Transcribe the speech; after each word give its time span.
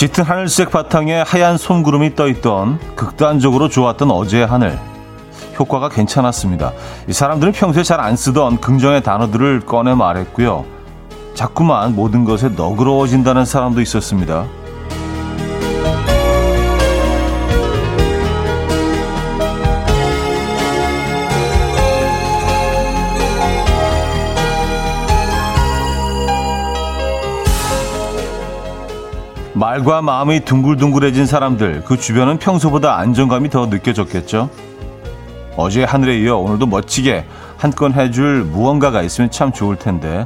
짙은 0.00 0.24
하늘색 0.24 0.70
바탕에 0.70 1.20
하얀 1.20 1.58
솜구름이 1.58 2.14
떠있던 2.14 2.78
극단적으로 2.96 3.68
좋았던 3.68 4.10
어제의 4.10 4.46
하늘. 4.46 4.78
효과가 5.58 5.90
괜찮았습니다. 5.90 6.72
이 7.06 7.12
사람들은 7.12 7.52
평소에 7.52 7.82
잘 7.82 8.00
안 8.00 8.16
쓰던 8.16 8.62
긍정의 8.62 9.02
단어들을 9.02 9.60
꺼내 9.66 9.92
말했고요. 9.94 10.64
자꾸만 11.34 11.94
모든 11.94 12.24
것에 12.24 12.48
너그러워진다는 12.48 13.44
사람도 13.44 13.82
있었습니다. 13.82 14.46
말과 29.60 30.00
마음이 30.00 30.46
둥글둥글해진 30.46 31.26
사람들, 31.26 31.84
그 31.84 31.98
주변은 31.98 32.38
평소보다 32.38 32.96
안정감이 32.96 33.50
더 33.50 33.66
느껴졌겠죠. 33.66 34.48
어제 35.58 35.84
하늘에 35.84 36.18
이어 36.18 36.38
오늘도 36.38 36.64
멋지게 36.64 37.26
한 37.58 37.70
건 37.72 37.92
해줄 37.92 38.44
무언가가 38.44 39.02
있으면 39.02 39.30
참 39.30 39.52
좋을 39.52 39.76
텐데 39.76 40.24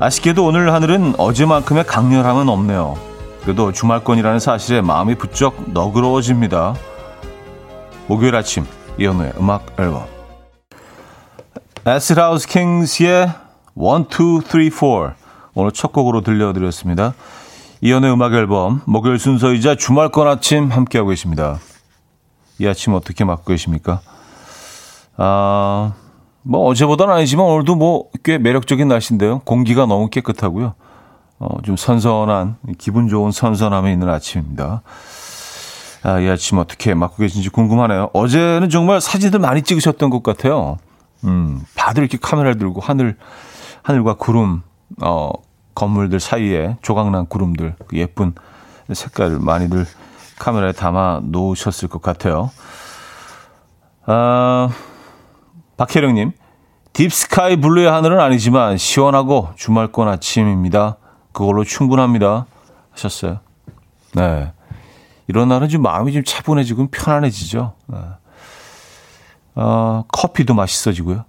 아쉽게도 0.00 0.44
오늘 0.44 0.72
하늘은 0.72 1.14
어제만큼의 1.16 1.84
강렬함은 1.84 2.48
없네요. 2.48 2.98
그래도 3.42 3.70
주말권이라는 3.70 4.40
사실에 4.40 4.80
마음이 4.80 5.14
부쩍 5.14 5.70
너그러워집니다. 5.70 6.74
목요일 8.08 8.34
아침 8.34 8.66
이현우의 8.98 9.34
음악 9.38 9.66
앨범 9.78 10.06
에스라우스 11.86 12.48
킹스의 12.48 13.28
1, 13.28 13.32
2, 13.76 13.90
3, 14.44 14.70
4 14.70 15.14
오늘 15.54 15.70
첫 15.70 15.92
곡으로 15.92 16.22
들려드렸습니다. 16.22 17.14
이연의 17.82 18.12
음악 18.12 18.34
앨범 18.34 18.82
목요일 18.84 19.18
순서이자 19.18 19.74
주말권 19.76 20.28
아침 20.28 20.68
함께하고 20.70 21.10
계십니다. 21.10 21.58
이 22.58 22.66
아침 22.66 22.92
어떻게 22.92 23.24
맞고 23.24 23.44
계십니까? 23.44 24.00
아, 25.16 25.94
뭐 26.42 26.66
어제보다는 26.66 27.14
아니지만 27.14 27.46
오늘도 27.46 27.74
뭐 27.76 28.10
꽤 28.22 28.38
매력적인 28.38 28.86
날씨인데요. 28.88 29.40
공기가 29.40 29.86
너무 29.86 30.08
깨끗하고요. 30.10 30.74
어, 31.38 31.62
좀 31.62 31.76
선선한 31.76 32.56
기분 32.76 33.08
좋은 33.08 33.32
선선함이 33.32 33.90
있는 33.90 34.08
아침입니다. 34.10 34.82
아, 36.02 36.20
이 36.20 36.28
아침 36.28 36.58
어떻게 36.58 36.92
맞고 36.94 37.16
계신지 37.16 37.48
궁금하네요. 37.48 38.10
어제는 38.12 38.68
정말 38.68 39.00
사진들 39.00 39.40
많이 39.40 39.62
찍으셨던 39.62 40.10
것 40.10 40.22
같아요. 40.22 40.76
음, 41.24 41.62
다들 41.74 42.02
이렇게 42.02 42.18
카메라를 42.20 42.58
들고 42.58 42.80
하늘 42.80 43.16
하늘과 43.82 44.14
구름 44.14 44.62
어 45.02 45.30
건물들 45.74 46.20
사이에 46.20 46.76
조각난 46.82 47.26
구름들 47.26 47.76
그 47.86 47.96
예쁜 47.96 48.34
색깔을 48.92 49.38
많이들 49.38 49.86
카메라에 50.38 50.72
담아 50.72 51.20
놓으셨을 51.24 51.88
것 51.88 52.02
같아요. 52.02 52.50
아, 54.06 54.70
박혜령님, 55.76 56.32
딥스카이 56.92 57.56
블루의 57.56 57.90
하늘은 57.90 58.20
아니지만 58.20 58.76
시원하고 58.76 59.50
주말권 59.56 60.08
아침입니다. 60.08 60.96
그걸로 61.32 61.64
충분합니다. 61.64 62.46
하셨어요. 62.90 63.40
네. 64.14 64.52
이런 65.28 65.48
날은 65.48 65.68
좀 65.68 65.82
마음이 65.82 66.12
좀 66.12 66.24
차분해지고 66.24 66.88
편안해지죠. 66.90 67.74
네. 67.86 67.98
어, 69.54 70.04
커피도 70.08 70.54
맛있어지고요. 70.54 71.24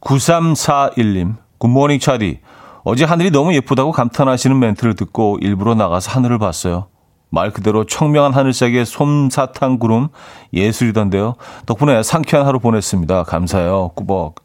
9341님, 0.00 1.36
굿모닝 1.58 1.98
차디. 1.98 2.40
어제 2.84 3.04
하늘이 3.04 3.30
너무 3.30 3.54
예쁘다고 3.54 3.92
감탄하시는 3.92 4.58
멘트를 4.58 4.94
듣고 4.94 5.38
일부러 5.40 5.74
나가서 5.74 6.10
하늘을 6.10 6.38
봤어요. 6.38 6.88
말 7.30 7.50
그대로 7.50 7.84
청명한 7.84 8.34
하늘색의 8.34 8.84
솜사탕 8.84 9.78
구름 9.78 10.08
예술이던데요. 10.52 11.34
덕분에 11.64 12.02
상쾌한 12.02 12.46
하루 12.46 12.60
보냈습니다. 12.60 13.24
감사해요. 13.24 13.92
꾸벅. 13.96 14.36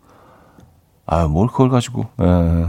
아, 1.06 1.28
뭘 1.28 1.48
그걸 1.48 1.70
가지고. 1.70 2.04
에. 2.22 2.26
예. 2.26 2.66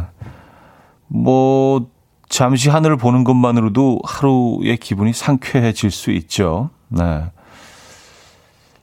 뭐 1.07 1.87
잠시 2.29 2.69
하늘을 2.69 2.97
보는 2.97 3.25
것만으로도 3.25 4.01
하루의 4.05 4.77
기분이 4.79 5.13
상쾌해질 5.13 5.91
수 5.91 6.11
있죠. 6.11 6.71
네. 6.89 7.25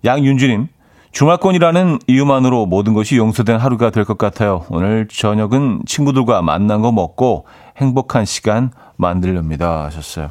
양윤주님, 0.05 0.69
주말권이라는 1.12 2.00
이유만으로 2.07 2.66
모든 2.66 2.94
것이 2.94 3.18
용서된 3.18 3.57
하루가 3.57 3.90
될 3.90 4.06
것 4.06 4.18
같아요. 4.18 4.66
오늘 4.69 5.07
저녁은 5.07 5.81
친구들과 5.85 6.41
만난 6.41 6.81
거 6.81 6.91
먹고 6.91 7.45
행복한 7.78 8.25
시간 8.25 8.72
만들렵니다. 8.97 9.85
하셨어요. 9.85 10.29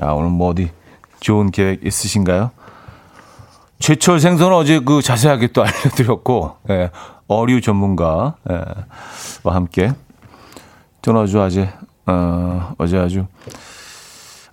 아, 0.00 0.12
오늘 0.12 0.30
뭐 0.30 0.48
어디 0.50 0.70
좋은 1.20 1.50
계획 1.50 1.84
있으신가요? 1.84 2.50
최철 3.78 4.20
생선 4.20 4.52
어제 4.52 4.78
그 4.80 5.02
자세하게 5.02 5.48
또 5.48 5.62
알려드렸고, 5.64 6.56
예, 6.70 6.90
어류 7.28 7.60
전문가와 7.60 8.34
예, 8.50 8.62
함께 9.44 9.92
저는 11.02 11.22
아주 11.22 11.40
어제, 11.40 11.68
어, 12.06 12.72
어제 12.78 12.98
아주 12.98 13.26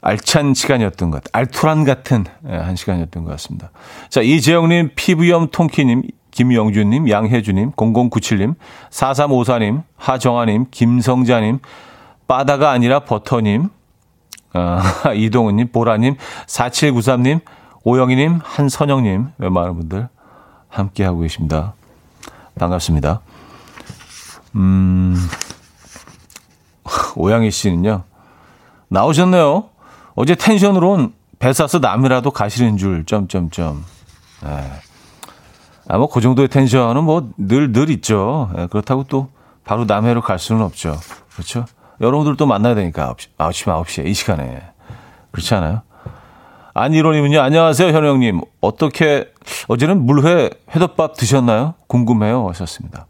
알찬 0.02 0.56
시간이었던 0.56 1.12
것, 1.12 1.24
알토란 1.32 1.84
같은 1.84 2.26
예, 2.50 2.56
한 2.56 2.76
시간이었던 2.76 3.24
것 3.24 3.32
같습니다. 3.32 3.70
자, 4.10 4.22
이재영님, 4.22 4.92
피부염 4.96 5.50
통키님, 5.52 6.04
김영준님, 6.32 7.10
양혜주님, 7.10 7.74
0097님, 7.74 8.56
4354님, 8.90 9.84
하정아님, 9.98 10.66
김성자님, 10.72 11.60
바다가 12.28 12.72
아니라 12.72 13.02
버터님, 13.02 13.70
어, 14.54 15.14
이동훈님, 15.14 15.72
보라님, 15.72 16.16
4793님, 16.48 17.42
오영희님, 17.84 18.40
한선영님, 18.44 19.34
웬만한 19.38 19.76
분들 19.76 20.10
함께하고 20.68 21.20
계십니다. 21.20 21.74
반갑습니다. 22.58 23.22
음, 24.56 25.16
오영희 27.16 27.52
씨는요, 27.52 28.04
나오셨네요. 28.88 29.71
어제 30.16 30.36
텐션으론 30.36 31.14
배 31.40 31.54
사서 31.54 31.80
남이라도 31.80 32.32
가시는 32.32 32.78
줄, 32.78 33.06
점점점. 33.06 33.84
예. 34.46 34.72
아, 35.88 35.98
뭐, 35.98 36.08
그 36.08 36.22
정도의 36.22 36.48
텐션은 36.48 37.04
뭐, 37.04 37.32
늘, 37.38 37.72
늘 37.72 37.90
있죠. 37.90 38.50
에, 38.56 38.62
예, 38.62 38.68
그렇다고 38.68 39.04
또, 39.06 39.30
바로 39.64 39.86
남해로 39.86 40.22
갈 40.22 40.40
수는 40.40 40.62
없죠. 40.62 40.98
그렇죠? 41.34 41.66
여러분들도 42.00 42.46
만나야 42.46 42.76
되니까, 42.76 43.14
9시, 43.14 43.30
9시, 43.38 43.84
9시에, 43.86 44.06
이 44.06 44.14
시간에. 44.14 44.62
그렇지 45.32 45.54
않아요? 45.56 45.82
안이로님은요, 46.74 47.42
안녕하세요, 47.42 47.92
현우형님. 47.92 48.42
어떻게, 48.62 49.32
어제는 49.68 50.06
물회, 50.06 50.52
회덮밥 50.74 51.18
드셨나요? 51.18 51.74
궁금해요. 51.88 52.48
하셨습니다. 52.50 53.08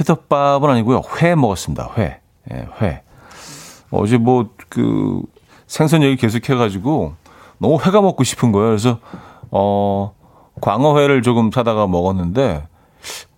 회덮밥은 0.00 0.68
아니고요. 0.70 1.02
회 1.20 1.34
먹었습니다. 1.34 1.90
회. 1.98 2.20
예, 2.52 2.66
회. 2.80 3.02
어제 3.90 4.16
뭐, 4.16 4.48
그, 4.68 5.22
생선 5.72 6.02
얘기 6.02 6.16
계속 6.16 6.46
해가지고 6.46 7.14
너무 7.56 7.78
회가 7.80 8.02
먹고 8.02 8.24
싶은 8.24 8.52
거예요. 8.52 8.68
그래서, 8.68 8.98
어, 9.50 10.12
광어회를 10.60 11.22
조금 11.22 11.50
사다가 11.50 11.86
먹었는데, 11.86 12.66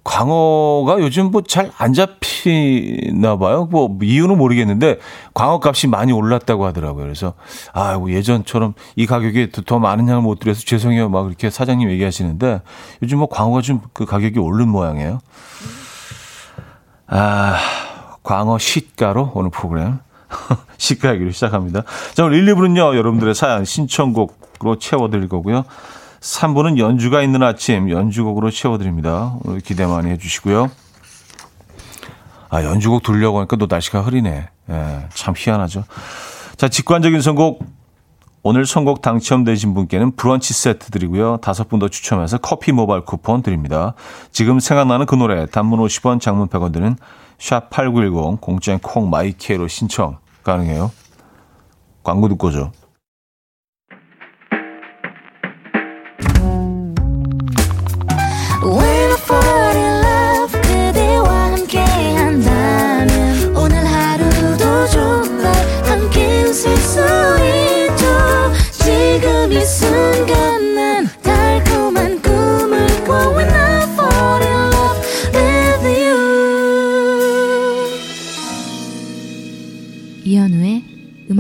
광어가 0.03 0.99
요즘 1.01 1.31
뭐 1.31 1.43
잘 1.43 1.71
안 1.79 1.93
잡히나 1.95 3.39
봐요. 3.39 3.67
뭐 3.71 3.97
이유는 4.03 4.37
모르겠는데 4.37 4.99
광어 5.33 5.61
값이 5.65 5.87
많이 5.87 6.13
올랐다고 6.13 6.67
하더라고요. 6.67 7.05
그래서 7.05 7.33
아, 7.73 7.99
예전처럼 8.07 8.75
이 8.97 9.07
가격에 9.07 9.51
더 9.65 9.79
많은 9.79 10.07
양을 10.09 10.21
못 10.23 10.41
드려서 10.41 10.61
죄송해요. 10.63 11.09
막 11.09 11.29
이렇게 11.29 11.49
사장님 11.49 11.89
얘기하시는데 11.91 12.61
요즘 13.03 13.19
뭐 13.19 13.29
광어가 13.29 13.63
좀 13.63 13.81
그 13.95 14.05
가격이 14.05 14.39
오른 14.41 14.69
모양이에요. 14.69 15.21
아, 17.07 17.57
광어 18.23 18.59
시가로 18.59 19.33
오늘 19.35 19.51
프로그램 19.51 20.01
시가하기로 20.79 21.31
시작합니다. 21.31 21.83
자, 22.15 22.25
오늘 22.25 22.39
1, 22.39 22.55
2부는요, 22.55 22.97
여러분들의 22.97 23.35
사연, 23.35 23.65
신청곡으로 23.65 24.79
채워드릴 24.79 25.29
거고요. 25.29 25.65
3부는 26.21 26.79
연주가 26.79 27.23
있는 27.23 27.43
아침, 27.43 27.91
연주곡으로 27.91 28.51
채워드립니다. 28.51 29.37
오늘 29.45 29.61
기대 29.61 29.87
많이 29.87 30.11
해주시고요. 30.11 30.71
아, 32.51 32.63
연주곡 32.63 33.03
들려고 33.03 33.39
하니까 33.39 33.57
또 33.57 33.67
날씨가 33.69 34.01
흐리네. 34.03 34.49
예, 34.71 35.09
참 35.13 35.35
희한하죠. 35.37 35.85
자, 36.57 36.69
직관적인 36.69 37.21
선곡. 37.21 37.65
오늘 38.47 38.67
선곡 38.67 39.01
당첨되신 39.01 39.73
분께는 39.73 40.17
브런치 40.17 40.53
세트 40.53 40.91
드리고요. 40.91 41.39
다섯 41.39 41.69
분 41.69 41.79
더 41.79 41.89
추첨해서 41.89 42.37
커피 42.39 42.73
모바일 42.73 43.03
쿠폰 43.03 43.43
드립니다. 43.43 43.95
지금 44.33 44.61
생각나는 44.61 45.07
그 45.07 45.15
노래, 45.15 45.47
단문 45.47 45.81
50원, 45.81 46.21
장문 46.21 46.49
100원 46.49 46.73
드는 46.73 46.97
샵8910, 47.39 48.41
공짜인 48.41 48.79
콩 48.79 49.11
마이케로 49.11 49.69
신청 49.69 50.19
가능해요. 50.43 50.91
광고 52.03 52.29
듣고 52.29 52.51
죠 52.51 52.73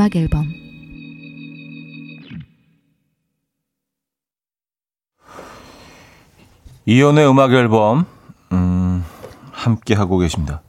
음악 0.04 0.16
앨범 0.16 0.52
이연의 6.84 7.26
음악 7.26 7.52
앨범 7.52 8.04
음, 8.52 9.02
함께 9.50 9.94
하고 9.94 10.18
계십니다. 10.18 10.60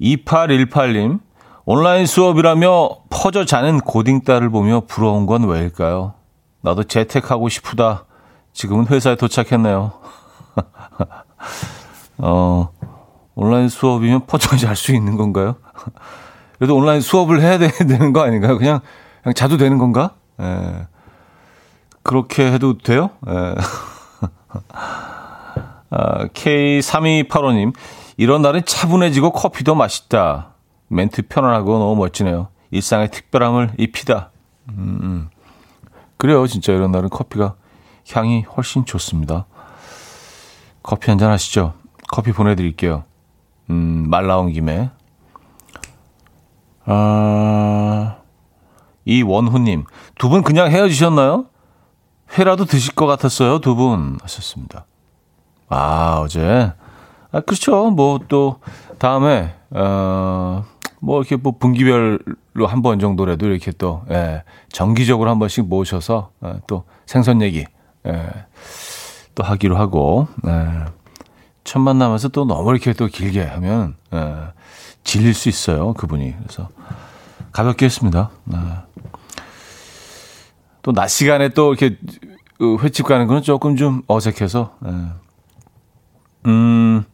2818님 0.00 1.20
온라인 1.64 2.06
수업이라며 2.06 3.02
퍼져 3.10 3.44
자는 3.44 3.78
고딩 3.78 4.22
딸을 4.22 4.50
보며 4.50 4.82
부러운 4.88 5.26
건 5.26 5.44
왜일까요? 5.44 6.14
나도 6.62 6.82
재택하고 6.82 7.48
싶다. 7.48 8.06
지금은 8.52 8.88
회사에 8.88 9.14
도착했네요. 9.14 9.92
어, 12.18 12.70
온라인 13.36 13.68
수업이면 13.68 14.26
퍼져 14.26 14.56
잘 14.56 14.74
수 14.74 14.92
있는 14.92 15.16
건가요? 15.16 15.54
그래도 16.58 16.76
온라인 16.76 17.00
수업을 17.00 17.40
해야 17.40 17.58
되는 17.58 18.12
거 18.12 18.22
아닌가요? 18.22 18.58
그냥, 18.58 18.80
그냥 19.22 19.34
자도 19.34 19.56
되는 19.56 19.78
건가? 19.78 20.14
예. 20.40 20.86
그렇게 22.02 22.50
해도 22.52 22.78
돼요? 22.78 23.10
예. 23.28 23.54
아, 25.90 26.26
K3285님, 26.28 27.72
이런 28.16 28.42
날은 28.42 28.64
차분해지고 28.64 29.30
커피도 29.32 29.74
맛있다. 29.74 30.54
멘트 30.88 31.22
편안하고 31.28 31.78
너무 31.78 31.96
멋지네요. 31.96 32.48
일상의 32.70 33.10
특별함을 33.10 33.72
입히다. 33.78 34.30
음, 34.70 34.98
음. 35.02 35.28
그래요. 36.16 36.46
진짜 36.46 36.72
이런 36.72 36.90
날은 36.90 37.08
커피가 37.10 37.54
향이 38.12 38.42
훨씬 38.56 38.84
좋습니다. 38.84 39.46
커피 40.82 41.10
한 41.10 41.18
잔 41.18 41.30
하시죠. 41.30 41.74
커피 42.08 42.32
보내드릴게요. 42.32 43.04
음, 43.70 44.06
말 44.08 44.26
나온 44.26 44.50
김에. 44.52 44.90
아, 46.90 48.16
이원후님, 49.04 49.84
두 50.18 50.28
분 50.30 50.42
그냥 50.42 50.70
헤어지셨나요? 50.70 51.46
회라도 52.38 52.64
드실 52.64 52.94
것 52.94 53.06
같았어요, 53.06 53.58
두 53.60 53.74
분. 53.74 54.18
하셨습니다. 54.22 54.86
아, 55.68 56.20
어제. 56.22 56.72
아, 57.30 57.40
그렇죠. 57.40 57.90
뭐, 57.90 58.18
또, 58.28 58.56
다음에, 58.98 59.54
어, 59.70 60.64
뭐, 61.00 61.20
이렇게 61.20 61.36
뭐, 61.36 61.54
분기별로 61.58 62.66
한 62.66 62.80
번 62.82 62.98
정도라도 62.98 63.46
이렇게 63.48 63.70
또, 63.72 64.02
예, 64.10 64.42
정기적으로 64.72 65.28
한 65.30 65.38
번씩 65.38 65.66
모셔서, 65.68 66.30
예, 66.44 66.54
또, 66.66 66.84
생선 67.06 67.42
얘기, 67.42 67.66
예, 68.06 68.26
또 69.34 69.42
하기로 69.44 69.76
하고, 69.76 70.26
예. 70.46 70.84
첫 71.64 71.80
만남에서 71.80 72.28
또 72.28 72.46
너무 72.46 72.70
이렇게 72.70 72.94
또 72.94 73.06
길게 73.06 73.42
하면, 73.44 73.94
예, 74.14 74.34
질릴 75.08 75.32
수 75.32 75.48
있어요, 75.48 75.94
그분이. 75.94 76.34
그래서, 76.38 76.68
가볍게 77.50 77.86
했습니다. 77.86 78.28
예. 78.52 78.58
또낮 80.82 81.08
시간에 81.08 81.48
또 81.48 81.72
이렇게 81.72 81.96
그 82.58 82.76
횟집 82.82 83.06
가는 83.06 83.26
거는 83.26 83.40
조금 83.40 83.74
좀 83.74 84.02
어색해서. 84.06 84.74
예. 84.86 84.90
음. 86.46 87.04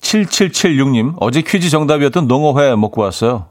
7776님, 0.00 1.16
어제 1.20 1.42
퀴즈 1.42 1.68
정답이었던 1.68 2.26
농어회 2.26 2.74
먹고 2.76 3.02
왔어요. 3.02 3.48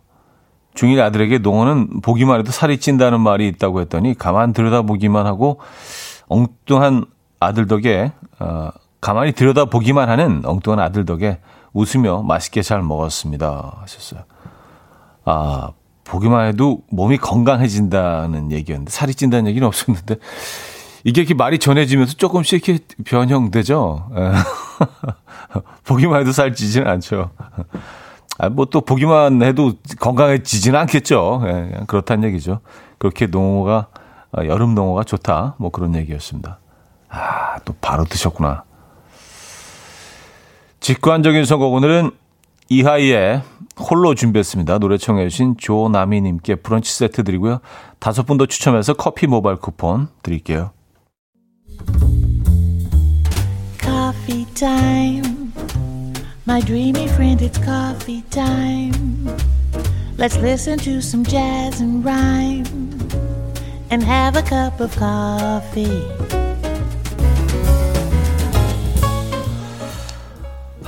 중1 0.73 0.99
아들에게 1.01 1.37
농어는 1.37 2.01
보기만 2.01 2.39
해도 2.39 2.51
살이 2.51 2.79
찐다는 2.79 3.21
말이 3.21 3.47
있다고 3.47 3.81
했더니 3.81 4.17
가만 4.17 4.53
들여다보기만 4.53 5.27
하고 5.27 5.59
엉뚱한 6.29 7.05
아들 7.39 7.67
덕에, 7.67 8.11
어, 8.39 8.69
가만히 9.01 9.33
들여다보기만 9.33 10.09
하는 10.09 10.41
엉뚱한 10.43 10.79
아들 10.79 11.05
덕에 11.05 11.39
웃으며 11.73 12.23
맛있게 12.23 12.61
잘 12.61 12.81
먹었습니다. 12.81 13.77
하셨어요. 13.81 14.21
아, 15.25 15.71
보기만 16.03 16.47
해도 16.47 16.81
몸이 16.89 17.17
건강해진다는 17.17 18.51
얘기였는데 18.51 18.91
살이 18.91 19.13
찐다는 19.13 19.47
얘기는 19.47 19.65
없었는데 19.67 20.15
이게 21.03 21.21
이렇게 21.21 21.33
말이 21.33 21.59
전해지면서 21.59 22.13
조금씩 22.15 22.67
이렇게 22.67 22.83
변형되죠. 23.05 24.09
예. 24.17 24.31
보기만 25.85 26.21
해도 26.21 26.31
살 26.31 26.53
찌지는 26.53 26.87
않죠. 26.87 27.31
아, 28.37 28.49
뭐 28.49 28.65
또 28.65 28.81
보기만 28.81 29.43
해도 29.43 29.73
건강해지지는 29.99 30.79
않겠죠. 30.79 31.41
예, 31.45 31.79
그렇다는 31.87 32.27
얘기죠. 32.29 32.59
그렇게 32.97 33.27
농어가 33.27 33.87
아, 34.31 34.45
여름 34.45 34.75
농어가 34.75 35.03
좋다. 35.03 35.55
뭐 35.57 35.71
그런 35.71 35.95
얘기였습니다. 35.95 36.59
아, 37.09 37.57
또 37.65 37.73
바로 37.81 38.05
드셨구나. 38.05 38.63
직관적인 40.79 41.45
선곡 41.45 41.73
오늘은 41.73 42.11
이하이의 42.69 43.41
홀로 43.79 44.13
준비했습니다. 44.15 44.79
노래 44.79 44.97
청해주신 44.97 45.55
조나미님께 45.57 46.55
브런치 46.55 46.93
세트 46.93 47.23
드리고요. 47.23 47.59
다섯 47.99 48.23
분 48.25 48.37
더 48.37 48.45
추첨해서 48.45 48.93
커피 48.93 49.27
모바일 49.27 49.57
쿠폰 49.57 50.07
드릴게요. 50.23 50.71
Coffee 53.81 54.45
time. 54.53 55.51
My 56.47 56.61
dreamy 56.61 57.05
friend, 57.05 57.43
it's 57.43 57.59
coffee 57.63 58.23
time. 58.29 59.27
Let's 60.17 60.37
listen 60.37 60.77
to 60.79 60.97
some 60.97 61.23
jazz 61.23 61.81
and 61.81 62.03
rhyme 62.03 62.65
and 63.91 64.03
have 64.03 64.37
a 64.37 64.43
cup 64.43 64.81
of 64.81 64.95
coffee. 64.97 66.38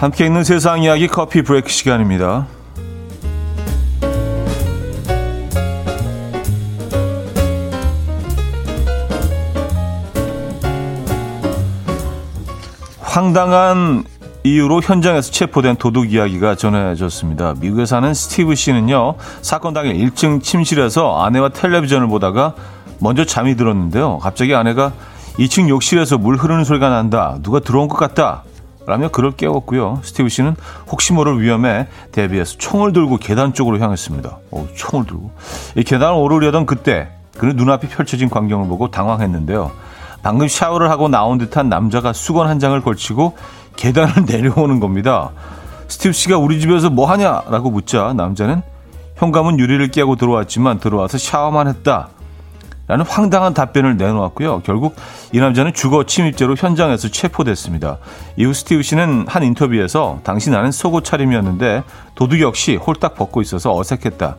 함께 0.02 0.26
있는 0.26 0.44
세상 0.44 0.82
이야기 0.82 1.08
커피 1.08 1.44
브레이크 1.44 1.70
시간입니다. 1.70 2.48
황당한 13.00 14.04
이유로 14.44 14.82
현장에서 14.82 15.32
체포된 15.32 15.76
도둑 15.76 16.12
이야기가 16.12 16.56
전해졌습니다. 16.56 17.54
미국에 17.60 17.86
사는 17.86 18.12
스티브 18.12 18.56
씨는요, 18.56 19.18
사건 19.44 19.76
당일 19.76 19.94
1층 19.98 20.42
침실에서 20.42 21.22
아내와 21.22 21.50
텔레비전을 21.50 22.08
보다가 22.08 22.56
먼저 22.98 23.24
잠이 23.24 23.56
들었는데요. 23.56 24.18
갑자기 24.18 24.56
아내가 24.56 24.94
2층 25.38 25.70
욕실에서 25.70 26.18
물 26.18 26.38
흐르는 26.38 26.64
소리가 26.64 26.90
난다. 26.90 27.38
누가 27.44 27.60
들어온 27.60 27.88
것 27.88 27.98
같다. 27.98 28.46
라며 28.86 29.10
그를 29.10 29.32
깨웠고요. 29.32 30.00
스티브 30.04 30.30
씨는 30.30 30.56
혹시 30.90 31.14
모를 31.14 31.42
위험에 31.42 31.88
대비해서 32.12 32.58
총을 32.58 32.94
들고 32.94 33.18
계단 33.18 33.54
쪽으로 33.54 33.80
향했습니다. 33.80 34.38
오, 34.52 34.68
총을 34.76 35.06
들고. 35.06 35.32
이 35.76 35.84
계단을 35.84 36.16
오르려던 36.16 36.66
그때 36.66 37.10
그는 37.38 37.56
눈앞에 37.56 37.88
펼쳐진 37.88 38.30
광경을 38.30 38.68
보고 38.68 38.90
당황했는데요. 38.90 39.72
방금 40.24 40.48
샤워를 40.48 40.90
하고 40.90 41.08
나온 41.08 41.38
듯한 41.38 41.70
남자가 41.70 42.14
수건 42.14 42.48
한 42.48 42.60
장을 42.60 42.80
걸치고 42.82 43.36
계단을 43.76 44.26
내려오는 44.28 44.80
겁니다. 44.80 45.32
스티브 45.88 46.14
씨가 46.14 46.38
우리 46.38 46.60
집에서 46.60 46.90
뭐 46.90 47.10
하냐라고 47.10 47.70
묻자 47.70 48.14
남자는 48.14 48.62
현관문 49.16 49.60
유리를 49.60 49.90
깨고 49.92 50.16
들어왔지만 50.16 50.80
들어와서 50.80 51.18
샤워만 51.18 51.68
했다. 51.68 52.10
라는 52.92 53.06
황당한 53.06 53.54
답변을 53.54 53.96
내놓았고요. 53.96 54.64
결국 54.66 54.98
이 55.32 55.40
남자는 55.40 55.74
주거 55.74 56.04
침입죄로 56.04 56.56
현장에서 56.58 57.08
체포됐습니다. 57.08 58.00
이후 58.36 58.54
스티브 58.54 58.84
씨는 58.84 59.28
한 59.30 59.44
인터뷰에서 59.44 60.20
당시 60.26 60.50
나는 60.50 60.74
속옷 60.74 61.06
차림이었는데 61.06 61.84
도둑 62.16 62.42
역시 62.42 62.76
홀딱 62.76 63.16
벗고 63.16 63.42
있어서 63.42 63.74
어색했다. 63.74 64.36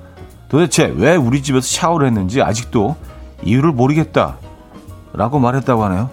도대체 0.51 0.93
왜 0.95 1.17
우리 1.17 1.43
집에서 1.43 1.67
샤워를 1.67 2.07
했는지 2.09 2.43
아직도 2.43 2.95
이유를 3.43 3.73
모르겠다. 3.73 4.37
라고 5.15 5.39
말했다고 5.39 5.85
하네요. 5.85 6.11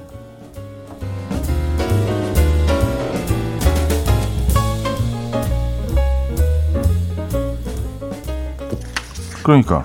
그러니까 9.43 9.84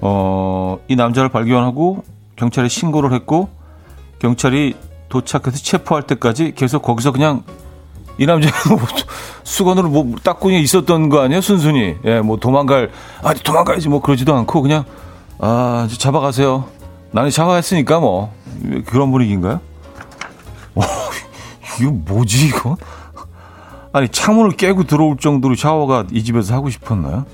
어, 0.00 0.78
이 0.88 0.96
남자를 0.96 1.28
발견하고 1.28 2.04
경찰에 2.36 2.68
신고를 2.68 3.12
했고 3.12 3.48
경찰이 4.20 4.74
도착해서 5.08 5.56
체포할 5.58 6.02
때까지 6.04 6.52
계속 6.54 6.82
거기서 6.82 7.12
그냥 7.12 7.42
이 8.18 8.26
남자는 8.26 8.54
뭐 8.68 8.78
수건으로 9.44 9.88
뭐 9.88 10.14
닦고 10.22 10.50
있었던 10.50 11.08
거 11.08 11.20
아니에요 11.20 11.40
순순히 11.40 11.96
예 12.04 12.20
뭐 12.20 12.36
도망갈 12.36 12.90
아 13.22 13.32
도망가야지 13.32 13.88
뭐 13.88 14.00
그러지도 14.00 14.34
않고 14.34 14.60
그냥 14.62 14.84
아 15.38 15.88
잡아가세요 15.98 16.66
나는 17.12 17.30
샤워했으니까 17.30 18.00
뭐 18.00 18.32
그런 18.86 19.10
분위기인가요? 19.12 19.60
어, 20.74 20.82
이거 21.80 21.90
뭐지 21.90 22.48
이거? 22.48 22.76
아니 23.92 24.08
창문을 24.08 24.52
깨고 24.56 24.84
들어올 24.84 25.16
정도로 25.16 25.54
샤워가 25.54 26.04
이 26.12 26.22
집에서 26.22 26.54
하고 26.54 26.68
싶었나요? 26.70 27.24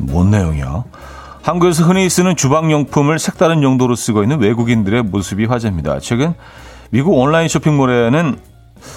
하, 0.00 0.12
뭔 0.12 0.30
내용이야? 0.30 0.84
한국에서 1.42 1.84
흔히 1.84 2.08
쓰는 2.08 2.36
주방용품을 2.36 3.18
색다른 3.18 3.62
용도로 3.62 3.94
쓰고 3.94 4.22
있는 4.22 4.40
외국인들의 4.40 5.04
모습이 5.04 5.46
화제입니다. 5.46 5.98
최근 6.00 6.34
미국 6.90 7.16
온라인 7.16 7.48
쇼핑몰에는 7.48 8.38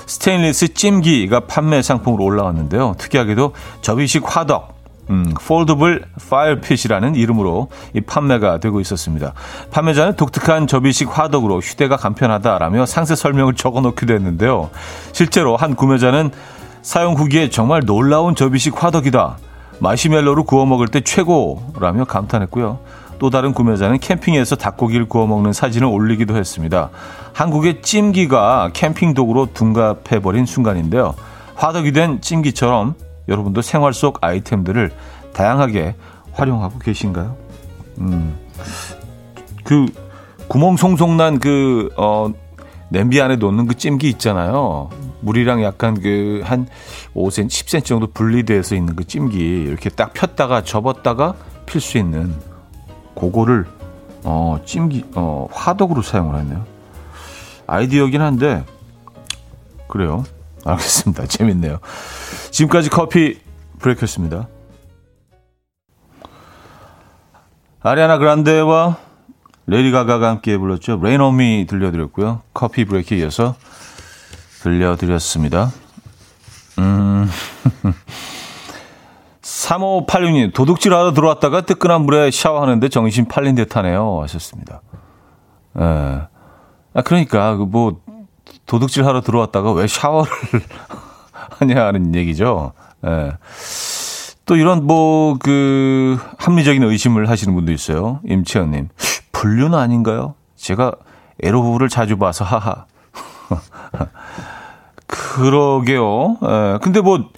스테인리스 0.05 0.74
찜기가 0.74 1.41
판매 1.41 1.81
상품으로 1.81 2.24
올라왔는데요. 2.24 2.95
특이하게도 2.98 3.53
접이식 3.81 4.24
화덕, 4.25 4.74
음, 5.10 5.33
foldable 5.33 6.05
fire 6.29 6.54
pit이라는 6.54 7.15
이름으로 7.15 7.69
이 7.93 8.01
판매가 8.01 8.60
되고 8.60 8.79
있었습니다. 8.79 9.33
판매자는 9.72 10.15
독특한 10.15 10.67
접이식 10.67 11.17
화덕으로 11.17 11.60
휴대가 11.60 11.98
간편하다라며 11.98 12.86
상세 12.86 13.15
설명을 13.15 13.55
적어 13.55 13.81
놓기도 13.81 14.13
했는데요. 14.13 14.69
실제로 15.12 15.57
한 15.57 15.75
구매자는 15.75 16.31
사용 16.81 17.15
후기에 17.15 17.50
정말 17.50 17.81
놀라운 17.86 18.36
접이식 18.36 18.81
화덕이다. 18.81 19.38
마시멜로를 19.79 20.43
구워 20.43 20.65
먹을 20.65 20.87
때 20.87 21.01
최고라며 21.01 22.05
감탄했고요. 22.05 22.79
또 23.19 23.29
다른 23.29 23.53
구매자는 23.53 23.99
캠핑에서 23.99 24.55
닭고기를 24.55 25.07
구워 25.07 25.27
먹는 25.27 25.53
사진을 25.53 25.87
올리기도 25.87 26.35
했습니다. 26.35 26.89
한국의 27.33 27.81
찜기가 27.81 28.71
캠핑 28.73 29.13
도구로 29.13 29.53
둔갑해 29.53 30.19
버린 30.21 30.45
순간인데요. 30.45 31.15
화덕이 31.55 31.91
된 31.93 32.21
찜기처럼 32.21 32.95
여러분도 33.27 33.61
생활 33.61 33.93
속 33.93 34.17
아이템들을 34.21 34.91
다양하게 35.33 35.95
활용하고 36.33 36.79
계신가요? 36.79 37.35
음, 37.99 38.37
그 39.63 39.85
구멍 40.47 40.75
송송 40.75 41.17
난그 41.17 41.91
어, 41.95 42.31
냄비 42.93 43.19
안에 43.19 43.38
놓는 43.38 43.65
그 43.65 43.75
찜기 43.75 44.07
있잖아요. 44.09 44.91
물이랑 45.21 45.63
약간 45.63 46.00
그 46.00 46.43
한 46.45 46.67
5cm, 47.15 47.47
10cm 47.47 47.85
정도 47.85 48.05
분리돼서 48.05 48.75
있는 48.75 48.95
그 48.95 49.03
찜기 49.03 49.63
이렇게 49.63 49.89
딱 49.89 50.13
폈다가 50.13 50.63
접었다가 50.63 51.33
필 51.65 51.81
수 51.81 51.97
있는 51.97 52.35
그거를 53.15 53.65
어 54.23 54.59
찜기 54.63 55.05
어 55.15 55.47
화덕으로 55.51 56.03
사용을 56.03 56.39
했네요. 56.39 56.63
아이디어긴 57.65 58.21
한데 58.21 58.63
그래요. 59.88 60.23
알겠습니다. 60.63 61.25
재밌네요. 61.25 61.79
지금까지 62.51 62.91
커피 62.91 63.39
브레이크였습니다. 63.79 64.47
아리아나 67.81 68.19
그란데와 68.19 68.97
레이디 69.65 69.91
가가가 69.91 70.27
함께 70.27 70.58
불렀죠. 70.58 71.00
Rain 71.01 71.21
On 71.21 71.43
Me 71.43 71.65
들려드렸고요. 71.70 72.41
커피 72.53 72.86
브레이크에 72.86 73.20
이어서 73.20 73.55
들려드렸습니다. 74.62 75.72
음. 76.79 77.29
3586님, 79.41 80.53
도둑질 80.53 80.93
하러 80.93 81.13
들어왔다가 81.13 81.62
뜨끈한 81.62 82.01
물에 82.03 82.32
샤워하는데 82.32 82.89
정신 82.89 83.27
팔린 83.27 83.55
듯 83.55 83.75
하네요. 83.75 84.22
하셨습니다. 84.22 84.82
예. 85.79 85.84
아, 85.84 87.01
그러니까, 87.03 87.55
그 87.58 87.63
뭐, 87.63 88.01
도둑질 88.65 89.05
하러 89.05 89.22
들어왔다가 89.22 89.72
왜 89.72 89.88
샤워를 89.88 90.32
하냐는 91.60 92.13
얘기죠. 92.15 92.74
예. 93.05 93.34
또 94.45 94.55
이런 94.57 94.85
뭐, 94.85 95.38
그, 95.39 96.17
합리적인 96.38 96.83
의심을 96.83 97.29
하시는 97.29 97.53
분도 97.53 97.71
있어요. 97.71 98.19
임채연님. 98.25 98.89
불륜 99.31 99.73
아닌가요? 99.73 100.35
제가 100.55 100.93
에로부를 101.41 101.88
자주 101.89 102.17
봐서 102.17 102.43
하하. 102.43 102.85
그러게요. 105.07 106.38
예. 106.43 106.79
근데 106.81 107.00
뭐, 107.00 107.29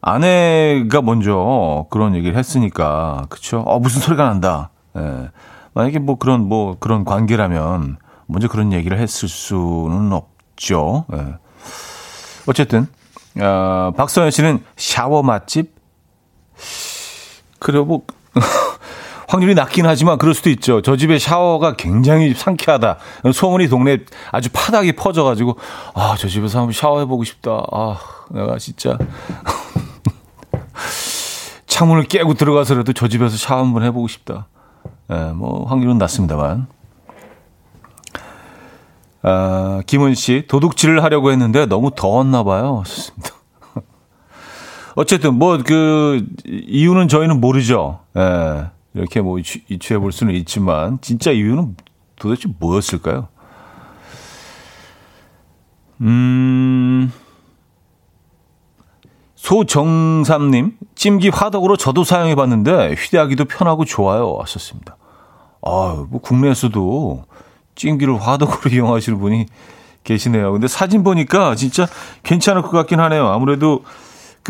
아내가 0.00 1.02
먼저 1.02 1.86
그런 1.90 2.14
얘기를 2.14 2.36
했으니까, 2.36 3.26
그쵸? 3.28 3.60
어, 3.66 3.78
무슨 3.78 4.00
소리가 4.00 4.24
난다. 4.24 4.70
예. 4.96 5.28
만약에 5.74 5.98
뭐 5.98 6.16
그런, 6.16 6.48
뭐 6.48 6.76
그런 6.80 7.04
관계라면, 7.04 7.98
먼저 8.26 8.48
그런 8.48 8.72
얘기를 8.72 8.98
했을 8.98 9.28
수는 9.28 10.12
없죠. 10.12 11.04
예. 11.12 11.34
어쨌든, 12.46 12.86
어, 13.38 13.92
박서연 13.94 14.30
씨는 14.30 14.64
샤워 14.76 15.22
맛집? 15.22 15.79
그래, 17.60 17.78
뭐, 17.78 18.02
확률이 19.28 19.54
낮긴 19.54 19.86
하지만 19.86 20.18
그럴 20.18 20.34
수도 20.34 20.50
있죠. 20.50 20.82
저 20.82 20.96
집의 20.96 21.20
샤워가 21.20 21.76
굉장히 21.76 22.34
상쾌하다. 22.34 22.96
소문이 23.32 23.68
동네 23.68 23.98
아주 24.32 24.48
파닥이 24.52 24.92
퍼져가지고, 24.92 25.56
아, 25.94 26.16
저 26.18 26.26
집에서 26.26 26.58
한번 26.58 26.72
샤워해보고 26.72 27.22
싶다. 27.22 27.62
아, 27.70 27.98
내가 28.30 28.58
진짜. 28.58 28.98
창문을 31.66 32.04
깨고 32.04 32.34
들어가서라도 32.34 32.92
저 32.92 33.06
집에서 33.06 33.36
샤워 33.36 33.62
한번 33.62 33.84
해보고 33.84 34.08
싶다. 34.08 34.48
예, 35.12 35.32
뭐, 35.32 35.64
확률은 35.68 35.98
낮습니다만. 35.98 36.66
아, 39.22 39.82
김은 39.86 40.14
씨, 40.14 40.44
도둑질을 40.48 41.04
하려고 41.04 41.30
했는데 41.30 41.66
너무 41.66 41.90
더웠나 41.94 42.42
봐요. 42.42 42.82
어쨌든 45.00 45.38
뭐 45.38 45.56
그 45.58 46.26
이유는 46.44 47.08
저희는 47.08 47.40
모르죠. 47.40 48.00
예. 48.16 48.66
이렇게 48.92 49.20
뭐 49.22 49.38
이취해 49.38 49.98
볼 49.98 50.12
수는 50.12 50.34
있지만 50.34 50.98
진짜 51.00 51.30
이유는 51.30 51.76
도대체 52.16 52.48
뭐였을까요? 52.58 53.28
음. 56.02 57.12
소정삼님, 59.36 60.76
찜기 60.94 61.30
화덕으로 61.30 61.78
저도 61.78 62.04
사용해 62.04 62.34
봤는데 62.34 62.94
휴대하기도 62.94 63.46
편하고 63.46 63.86
좋아요. 63.86 64.34
왔었습니다. 64.34 64.96
아, 65.62 66.04
뭐 66.10 66.20
국내에서도 66.20 67.24
찜기를 67.74 68.20
화덕으로 68.20 68.68
이용하시는 68.74 69.18
분이 69.18 69.46
계시네요. 70.04 70.52
근데 70.52 70.68
사진 70.68 71.02
보니까 71.02 71.54
진짜 71.54 71.86
괜찮을 72.22 72.60
것 72.62 72.70
같긴 72.70 73.00
하네요. 73.00 73.28
아무래도 73.28 73.82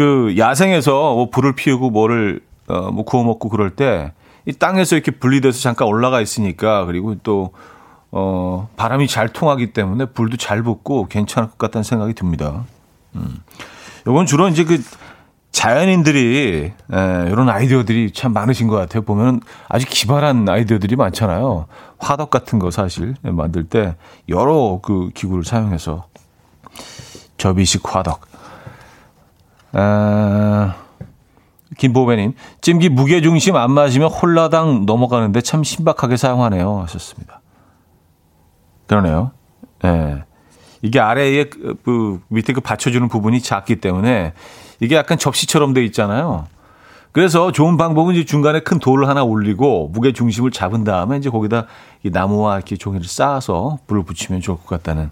그 0.01 0.35
야생에서 0.39 1.15
뭐 1.15 1.31
불을 1.31 1.55
피우고 1.55 1.91
뭐를 1.91 2.41
어, 2.69 2.91
뭐 2.91 3.05
구워 3.05 3.23
먹고 3.25 3.49
그럴 3.49 3.71
때 3.71 4.13
이 4.47 4.53
땅에서 4.53 4.97
이렇게 4.97 5.11
분리돼서 5.13 5.61
잠깐 5.61 5.89
올라가 5.89 6.21
있으니까 6.21 6.85
그리고 6.87 7.15
또 7.23 7.53
어, 8.11 8.69
바람이 8.77 9.07
잘 9.07 9.29
통하기 9.29 9.73
때문에 9.73 10.07
불도 10.07 10.37
잘 10.37 10.63
붙고 10.63 11.07
괜찮을 11.09 11.51
것 11.51 11.59
같다는 11.59 11.85
생각이 11.85 12.15
듭니다. 12.15 12.65
음. 13.15 13.39
요건 14.07 14.27
주로 14.27 14.49
이제 14.49 14.65
그 14.65 14.83
자연인들이 15.53 16.73
에, 16.93 17.27
이런 17.29 17.49
아이디어들이 17.49 18.13
참 18.13 18.33
많으신 18.33 18.67
것 18.67 18.77
같아요. 18.77 19.03
보면 19.03 19.41
아주 19.69 19.87
기발한 19.89 20.49
아이디어들이 20.49 20.97
많잖아요. 20.97 21.67
화덕 21.99 22.31
같은 22.31 22.59
거 22.59 22.71
사실 22.71 23.15
만들 23.23 23.65
때 23.65 23.97
여러 24.29 24.81
그 24.83 25.11
기구를 25.15 25.45
사용해서 25.45 26.07
접이식 27.37 27.83
화덕. 27.85 28.30
아, 29.73 30.75
김보배님, 31.79 32.35
찜기 32.61 32.89
무게 32.89 33.21
중심 33.21 33.57
안 33.57 33.73
맞으면 33.73 34.09
홀라당 34.09 34.87
넘어가는데 34.87 35.41
참 35.41 35.63
신박하게 35.63 36.17
사용하네요. 36.17 36.81
하셨습니다. 36.83 37.41
그러네요. 38.87 39.31
예. 39.85 39.89
네. 39.89 40.25
이게 40.83 40.99
아래에 40.99 41.45
그, 41.45 41.77
그 41.85 42.21
밑에 42.29 42.53
그 42.53 42.61
받쳐주는 42.61 43.09
부분이 43.09 43.41
작기 43.41 43.77
때문에 43.77 44.33
이게 44.81 44.97
약간 44.97 45.19
접시처럼 45.19 45.75
돼 45.75 45.85
있잖아요. 45.85 46.47
그래서 47.13 47.53
좋은 47.53 47.77
방법은 47.77 48.15
이제 48.15 48.25
중간에 48.25 48.61
큰 48.61 48.79
돌을 48.79 49.09
하나 49.09 49.25
올리고 49.25 49.89
무게 49.93 50.13
중심을 50.13 50.53
잡은 50.53 50.85
다음에 50.85 51.17
이제 51.17 51.29
거기다 51.29 51.67
이 52.03 52.11
나무와 52.11 52.57
이렇게 52.57 52.77
종이를 52.77 53.07
쌓아서 53.07 53.79
불을 53.87 54.05
붙이면 54.05 54.41
좋을 54.41 54.59
것 54.59 54.67
같다는 54.67 55.11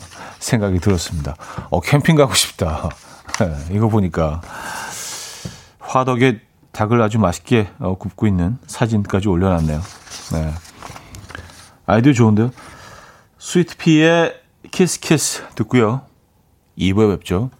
생각이 0.38 0.78
들었습니다. 0.80 1.36
어, 1.70 1.80
캠핑 1.80 2.16
가고 2.16 2.34
싶다. 2.34 2.88
네, 3.40 3.76
이거 3.76 3.88
보니까 3.88 4.40
화덕에 5.78 6.40
닭을 6.72 7.00
아주 7.02 7.18
맛있게 7.18 7.68
어, 7.78 7.96
굽고 7.96 8.26
있는 8.26 8.58
사진까지 8.66 9.28
올려놨네요. 9.28 9.80
네. 10.32 10.52
아이디어 11.86 12.12
좋은데요? 12.12 12.50
스위트피의 13.38 14.40
키스키스 14.70 15.42
듣고요. 15.54 16.02
2부에 16.78 17.16
뵙죠. 17.16 17.50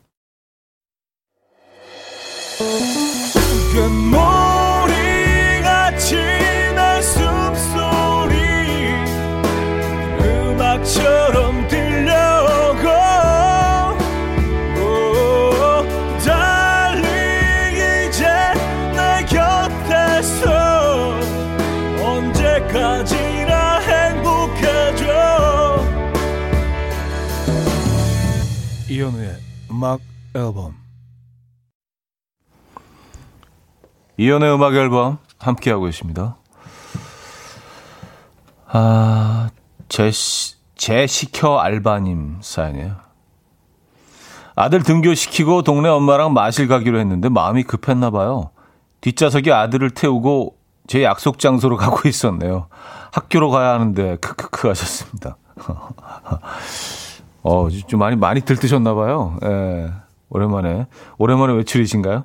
음악 29.82 29.98
앨범 30.36 30.76
이연의 34.16 34.54
음악 34.54 34.74
앨범 34.76 35.18
함께하고 35.38 35.88
있습니다. 35.88 36.36
아, 38.68 39.50
제시, 39.88 40.54
제시켜 40.76 41.58
알바님 41.58 42.38
사연이에요. 42.42 42.94
아들 44.54 44.84
등교시키고 44.84 45.62
동네 45.62 45.88
엄마랑 45.88 46.32
마실 46.32 46.68
가기로 46.68 47.00
했는데 47.00 47.28
마음이 47.28 47.64
급했나 47.64 48.10
봐요. 48.10 48.52
뒷좌석에 49.00 49.50
아들을 49.50 49.90
태우고 49.90 50.58
제 50.86 51.02
약속 51.02 51.40
장소로 51.40 51.76
가고 51.76 52.08
있었네요. 52.08 52.68
학교로 53.10 53.50
가야 53.50 53.70
하는데 53.70 54.14
크크크 54.18 54.68
하셨습니다. 54.68 55.38
어, 57.42 57.68
좀 57.70 58.00
많이 58.00 58.16
많이 58.16 58.40
들뜨셨나 58.40 58.94
봐요. 58.94 59.38
예. 59.44 59.90
오랜만에 60.28 60.86
오랜만에 61.18 61.52
외출이신가요? 61.54 62.24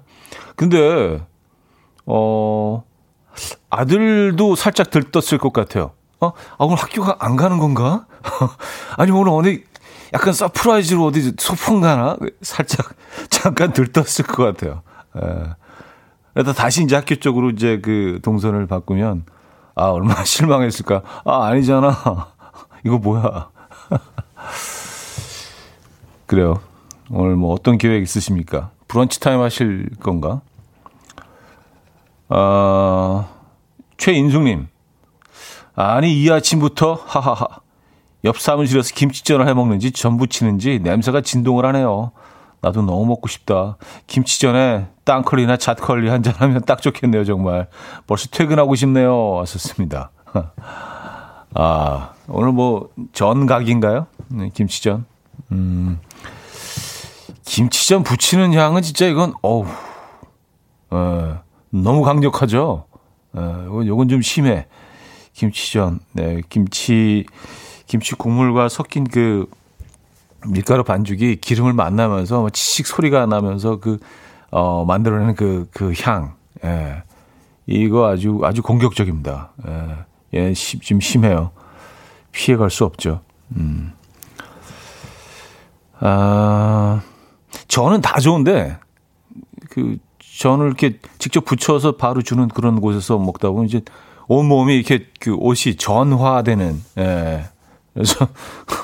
근데 0.56 1.22
어 2.06 2.84
아들도 3.70 4.56
살짝 4.56 4.90
들떴을 4.90 5.40
것 5.40 5.52
같아요. 5.54 5.92
어? 6.20 6.28
아, 6.30 6.64
오늘 6.64 6.78
학교가 6.78 7.18
안 7.20 7.36
가는 7.36 7.58
건가? 7.60 8.08
아니, 8.98 9.12
오늘 9.12 9.32
어디 9.34 9.64
약간 10.14 10.34
surprise로 10.34 11.06
어디 11.06 11.34
소풍 11.38 11.82
가나? 11.82 12.18
살짝 12.42 12.88
잠깐 13.30 13.74
들떴을 13.74 14.26
것 14.28 14.44
같아요. 14.44 14.82
예. 15.18 15.56
그래서 16.34 16.54
다시 16.54 16.84
이제 16.84 16.96
학교 16.96 17.16
쪽으로 17.16 17.50
이제 17.50 17.80
그 17.82 18.20
동선을 18.24 18.68
바꾸면 18.68 19.26
아, 19.76 19.86
얼마나 19.90 20.24
실망했을까. 20.26 21.02
아, 21.26 21.46
아니잖아. 21.46 22.28
이거 22.86 22.98
뭐야. 22.98 23.50
그래요. 26.28 26.60
오늘 27.10 27.36
뭐 27.36 27.54
어떤 27.54 27.78
계획 27.78 28.04
있으십니까? 28.04 28.70
브런치 28.88 29.20
타임 29.20 29.42
하실 29.42 29.90
건가? 30.02 30.42
아, 32.30 33.28
최인숙님. 33.98 34.68
아니, 35.76 36.22
이 36.22 36.30
아침부터, 36.30 36.94
하하하. 37.06 37.48
옆 38.24 38.40
사무실에서 38.40 38.94
김치전을 38.94 39.48
해 39.48 39.54
먹는지 39.54 39.92
전 39.92 40.18
부치는지 40.18 40.80
냄새가 40.80 41.22
진동을 41.22 41.66
하네요. 41.68 42.12
나도 42.62 42.82
너무 42.82 43.06
먹고 43.06 43.28
싶다. 43.28 43.78
김치전에 44.08 44.88
땅컬리나 45.06 45.58
잣컬리 45.58 46.10
한 46.10 46.24
잔 46.24 46.34
하면 46.38 46.62
딱 46.64 46.82
좋겠네요, 46.82 47.24
정말. 47.24 47.68
벌써 48.08 48.28
퇴근하고 48.30 48.76
싶네요. 48.76 49.30
왔었습니다. 49.34 50.10
아, 51.54 52.10
오늘 52.28 52.52
뭐, 52.52 52.90
전각인가요? 53.14 54.08
네, 54.30 54.50
김치전. 54.54 55.06
음, 55.52 56.00
김치전 57.48 58.04
부치는 58.04 58.54
향은 58.54 58.82
진짜 58.82 59.08
이건, 59.08 59.34
어우, 59.42 59.66
어, 60.90 61.42
너무 61.70 62.04
강력하죠? 62.04 62.86
어, 63.34 63.64
이건, 63.68 63.88
요건 63.88 64.10
좀 64.10 64.22
심해. 64.22 64.68
김치전. 65.32 66.00
네, 66.12 66.42
김치, 66.50 67.26
김치 67.86 68.16
국물과 68.16 68.68
섞인 68.68 69.06
그 69.06 69.50
밀가루 70.46 70.84
반죽이 70.84 71.38
기름을 71.38 71.72
만나면서 71.72 72.42
뭐 72.42 72.50
치식 72.50 72.86
소리가 72.86 73.26
나면서 73.28 73.80
그, 73.80 73.98
어, 74.52 74.84
만들어내는 74.86 75.36
그, 75.36 75.70
그 75.72 75.94
향. 76.02 76.36
예. 76.66 77.02
이거 77.66 78.08
아주, 78.10 78.42
아주 78.44 78.62
공격적입니다. 78.62 79.52
예. 79.68 79.96
예, 80.34 80.54
심, 80.54 80.82
좀 80.82 81.00
심해요. 81.00 81.52
피해갈 82.34 82.70
수 82.70 82.84
없죠. 82.84 83.22
음. 83.56 83.94
아, 86.00 87.02
저는 87.68 88.02
다 88.02 88.20
좋은데, 88.20 88.78
그, 89.70 89.98
전을 90.40 90.68
이렇게 90.68 91.00
직접 91.18 91.46
붙여서 91.46 91.98
바로 91.98 92.22
주는 92.22 92.48
그런 92.48 92.80
곳에서 92.80 93.18
먹다 93.18 93.50
보면 93.50 93.66
이제 93.66 93.82
온 94.28 94.46
몸이 94.48 94.76
이렇게 94.76 95.08
그 95.20 95.34
옷이 95.34 95.76
전화되는, 95.78 96.84
예. 97.00 97.50
그래서 97.94 98.28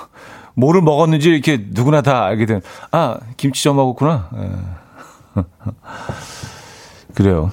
뭐를 0.55 0.81
먹었는지 0.81 1.29
이렇게 1.29 1.65
누구나 1.69 2.01
다 2.01 2.25
알게 2.25 2.45
되는, 2.45 2.61
아, 2.91 3.19
김치전 3.37 3.75
먹었구나. 3.75 4.29
예. 4.35 5.43
그래요. 7.13 7.51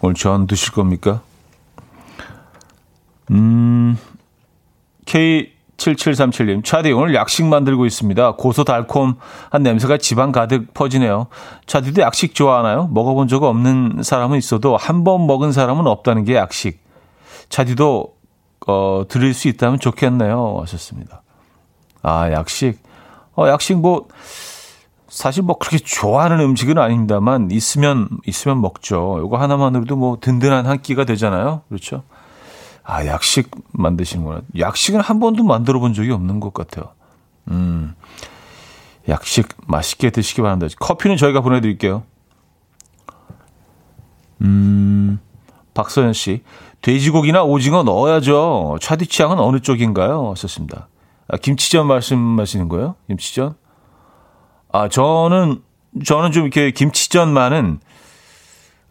오늘 0.00 0.14
전 0.14 0.46
드실 0.46 0.72
겁니까? 0.72 1.22
음, 3.30 3.96
K7737님, 5.90 6.64
차디 6.64 6.92
오늘 6.92 7.14
약식 7.14 7.44
만들고 7.44 7.86
있습니다. 7.86 8.32
고소 8.36 8.64
달콤한 8.64 9.16
냄새가 9.62 9.98
집안 9.98 10.32
가득 10.32 10.72
퍼지네요. 10.74 11.26
차디도 11.66 12.02
약식 12.02 12.34
좋아하나요? 12.34 12.88
먹어본 12.92 13.28
적 13.28 13.42
없는 13.42 14.02
사람은 14.02 14.38
있어도 14.38 14.76
한 14.76 15.02
번 15.04 15.26
먹은 15.26 15.50
사람은 15.52 15.86
없다는 15.88 16.24
게 16.24 16.36
약식. 16.36 16.80
차디도 17.48 18.14
어, 18.68 19.02
드릴 19.08 19.34
수 19.34 19.48
있다면 19.48 19.80
좋겠네요. 19.80 20.58
하셨습니다. 20.62 21.22
아, 22.02 22.30
약식. 22.30 22.78
어, 23.34 23.48
약식 23.48 23.76
뭐, 23.78 24.06
사실 25.08 25.42
뭐 25.42 25.58
그렇게 25.58 25.78
좋아하는 25.78 26.38
음식은 26.40 26.78
아닙니다만, 26.78 27.50
있으면, 27.50 28.08
있으면 28.26 28.60
먹죠. 28.60 29.20
이거 29.26 29.36
하나만으로도 29.38 29.96
뭐 29.96 30.18
든든한 30.20 30.66
한 30.66 30.80
끼가 30.80 31.04
되잖아요. 31.04 31.62
그렇죠? 31.68 32.04
아, 32.84 33.06
약식 33.06 33.50
만드시는구나. 33.72 34.42
약식은 34.58 35.00
한 35.00 35.20
번도 35.20 35.44
만들어 35.44 35.78
본 35.78 35.94
적이 35.94 36.12
없는 36.12 36.40
것 36.40 36.52
같아요. 36.52 36.92
음, 37.48 37.94
약식 39.08 39.48
맛있게 39.66 40.10
드시기 40.10 40.42
바랍니다. 40.42 40.74
커피는 40.78 41.16
저희가 41.16 41.40
보내드릴게요. 41.40 42.02
음, 44.42 45.20
박서연 45.74 46.12
씨. 46.12 46.42
돼지고기나 46.82 47.44
오징어 47.44 47.84
넣어야죠. 47.84 48.78
차디 48.80 49.06
취향은 49.06 49.38
어느 49.38 49.60
쪽인가요? 49.60 50.34
썼습니다. 50.36 50.88
아, 51.28 51.36
김치전 51.36 51.86
말씀하시는 51.86 52.68
거예요? 52.68 52.96
김치전? 53.06 53.54
아, 54.72 54.88
저는, 54.88 55.62
저는 56.04 56.32
좀 56.32 56.42
이렇게 56.42 56.72
김치전만은, 56.72 57.78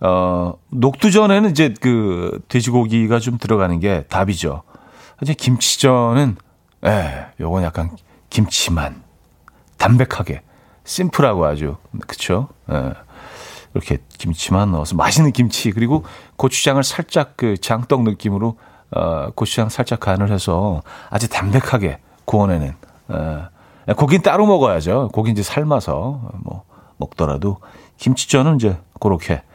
어, 0.01 0.53
녹두전에는 0.69 1.51
이제 1.51 1.73
그 1.79 2.41
돼지고기가 2.49 3.19
좀 3.19 3.37
들어가는 3.37 3.79
게 3.79 4.03
답이죠. 4.09 4.63
이제 5.21 5.33
김치전은, 5.33 6.37
예, 6.85 7.27
요건 7.39 7.63
약간 7.63 7.95
김치만. 8.29 9.03
담백하게. 9.77 10.41
심플하고 10.83 11.45
아주, 11.45 11.77
그쵸? 12.07 12.49
예. 12.71 12.93
이렇게 13.73 13.99
김치만 14.17 14.71
넣어서 14.71 14.95
맛있는 14.95 15.31
김치 15.31 15.71
그리고 15.71 16.03
고추장을 16.35 16.83
살짝 16.83 17.37
그 17.37 17.57
장떡 17.57 18.03
느낌으로 18.03 18.57
어, 18.91 19.29
고추장 19.33 19.69
살짝 19.69 20.01
간을 20.01 20.31
해서 20.31 20.81
아주 21.09 21.29
담백하게 21.29 21.99
구워내는. 22.25 22.73
어, 23.07 23.47
고기는 23.95 24.23
따로 24.23 24.45
먹어야죠. 24.45 25.09
고기 25.13 25.31
이제 25.31 25.43
삶아서 25.43 26.31
뭐 26.43 26.63
먹더라도 26.97 27.57
김치전은 27.97 28.55
이제 28.55 28.77
그렇게 28.99 29.35
어, 29.35 29.50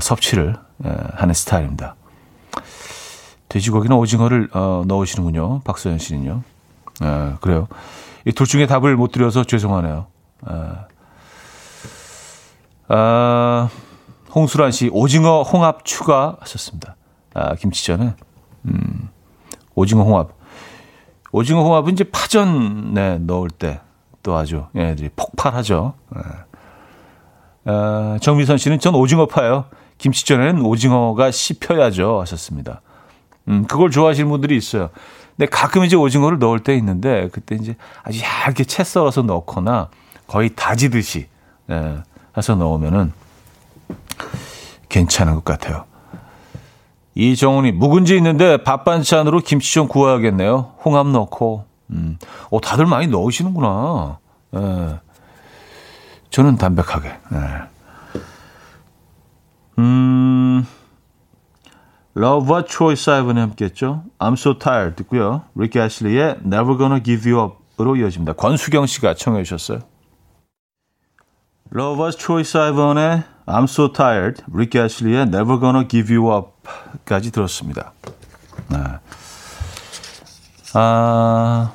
섭취를 0.00 0.56
어, 0.84 0.96
하는 1.14 1.34
스타일입니다. 1.34 1.94
돼지고기나 3.48 3.94
오징어를 3.96 4.48
어, 4.52 4.82
넣으시는군요. 4.86 5.60
박서연 5.60 5.98
씨는요. 5.98 6.42
어, 7.02 7.36
그래요. 7.40 7.68
이 8.26 8.32
둘 8.32 8.46
중에 8.46 8.66
답을 8.66 8.96
못 8.96 9.12
드려서 9.12 9.44
죄송하네요. 9.44 10.06
어, 10.42 10.76
아, 12.88 13.68
홍수란 14.34 14.72
씨, 14.72 14.88
오징어 14.92 15.42
홍합 15.42 15.84
추가 15.84 16.36
하셨습니다. 16.40 16.96
아, 17.34 17.54
김치전은, 17.54 18.14
음, 18.66 19.08
오징어 19.74 20.02
홍합. 20.02 20.30
오징어 21.32 21.62
홍합은 21.62 21.92
이제 21.92 22.04
파전에 22.04 23.18
넣을 23.18 23.50
때 23.50 23.80
또 24.24 24.34
아주 24.36 24.64
얘네들이 24.74 25.10
폭발하죠. 25.14 25.92
네. 26.16 26.22
아, 27.64 28.18
정미선 28.20 28.58
씨는 28.58 28.78
전 28.78 28.94
오징어파예요. 28.94 29.66
김치전에는 29.98 30.62
오징어가 30.62 31.30
씹혀야죠. 31.30 32.20
하셨습니다. 32.20 32.82
음, 33.48 33.66
그걸 33.66 33.90
좋아하시는 33.90 34.28
분들이 34.28 34.56
있어요. 34.56 34.90
근데 35.36 35.48
가끔 35.50 35.84
이제 35.84 35.96
오징어를 35.96 36.38
넣을 36.38 36.60
때 36.60 36.76
있는데 36.76 37.28
그때 37.32 37.56
이제 37.56 37.76
아주 38.02 38.20
얇게 38.22 38.64
채 38.64 38.84
썰어서 38.84 39.22
넣거나 39.22 39.88
거의 40.26 40.50
다지듯이 40.54 41.26
예, 41.70 41.96
해서 42.36 42.54
넣으면은 42.54 43.12
괜찮은 44.88 45.34
것 45.34 45.44
같아요. 45.44 45.84
이정훈 47.16 47.58
님 47.58 47.72
묵은지 47.72 48.16
있는데 48.16 48.62
밥 48.62 48.84
반찬으로 48.84 49.40
김치 49.40 49.72
좀 49.72 49.88
구워야겠네요. 49.88 50.74
홍합 50.84 51.08
넣고. 51.08 51.64
음. 51.90 52.18
어, 52.50 52.60
다들 52.60 52.86
많이 52.86 53.06
넣으시는구나. 53.06 54.18
예. 54.56 54.98
저는 56.34 56.56
담백하게. 56.56 57.08
예. 57.08 58.18
음. 59.78 60.66
Lauv와 62.14 62.64
트로이 62.64 62.96
시반이 62.96 63.38
함께했죠. 63.38 64.02
I'm 64.18 64.32
so 64.32 64.58
tired 64.58 64.96
듣고요. 64.96 65.42
릭 65.54 65.78
애슬리의 65.78 66.40
Never 66.44 66.76
Gonna 66.76 67.00
Give 67.04 67.32
You 67.32 67.52
Up으로 67.76 67.94
이어집니다. 67.94 68.32
권수경 68.32 68.86
씨가 68.86 69.14
청해 69.14 69.44
주셨어요. 69.44 69.78
Lauv와 71.70 72.18
트로이 72.18 72.42
시반의 72.42 73.22
I'm 73.46 73.64
So 73.64 73.92
Tired, 73.92 74.42
릭 74.52 74.76
애슬리의 74.76 75.22
Never 75.22 75.60
Gonna 75.60 75.86
Give 75.86 76.16
You 76.16 76.36
Up까지 76.36 77.30
들었습니다. 77.30 77.92
네. 78.70 78.78
아, 80.74 81.72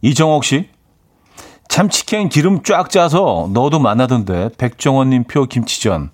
이정옥 0.00 0.44
씨. 0.44 0.73
참치캔 1.74 2.28
기름 2.28 2.62
쫙 2.62 2.88
짜서 2.88 3.50
넣어도 3.52 3.80
맛나던데 3.80 4.50
백종원님 4.58 5.24
표 5.24 5.46
김치전. 5.46 6.10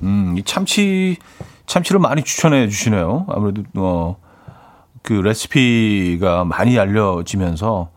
음, 0.00 0.34
이 0.38 0.42
참치 0.42 1.18
참치를 1.66 2.00
많이 2.00 2.22
추천해 2.22 2.66
주시네요. 2.66 3.26
아무래도 3.28 3.62
어, 3.74 4.16
그 5.02 5.12
레시피가 5.12 6.46
많이 6.46 6.78
알려지면서 6.78 7.90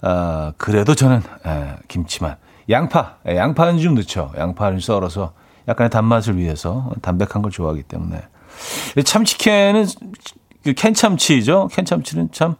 아, 0.00 0.52
그래도 0.56 0.94
저는 0.94 1.18
에, 1.44 1.76
김치만 1.88 2.36
양파, 2.70 3.16
에, 3.26 3.36
양파는 3.36 3.76
좀 3.76 3.94
넣죠. 3.96 4.32
양파를 4.34 4.80
썰어서 4.80 5.34
약간의 5.68 5.90
단맛을 5.90 6.38
위해서 6.38 6.90
담백한 7.02 7.42
걸 7.42 7.50
좋아하기 7.50 7.82
때문에 7.82 8.18
참치캔은 9.04 9.86
그 10.64 10.72
캔참치죠. 10.72 11.68
캔 11.70 11.84
참치는 11.84 12.30
참 12.32 12.54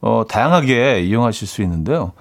어, 0.00 0.22
다양하게 0.28 1.00
이용하실 1.00 1.48
수 1.48 1.60
있는데요. 1.62 2.12